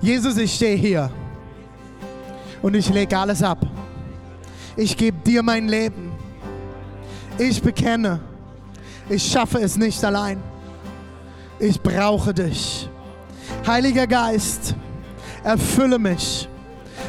[0.00, 1.10] Jesus, ich stehe hier
[2.62, 3.64] und ich lege alles ab.
[4.76, 6.13] Ich gebe dir mein Leben.
[7.38, 8.20] Ich bekenne,
[9.08, 10.40] ich schaffe es nicht allein.
[11.58, 12.88] Ich brauche dich.
[13.66, 14.74] Heiliger Geist,
[15.42, 16.48] erfülle mich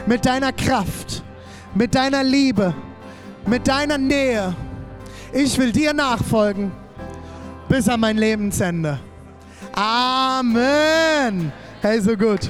[0.06, 1.24] mit deiner Kraft,
[1.74, 2.74] mit deiner Liebe,
[3.46, 4.56] mit deiner Nähe.
[5.32, 6.72] Ich will dir nachfolgen
[7.70, 9.00] bis an mein Lebensende.
[9.74, 11.52] Amen.
[11.82, 12.50] Hey, so gut.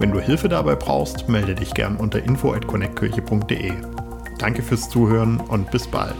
[0.00, 3.72] Wenn du Hilfe dabei brauchst, melde dich gern unter info@connectkirche.de.
[4.38, 6.16] Danke fürs Zuhören und bis bald.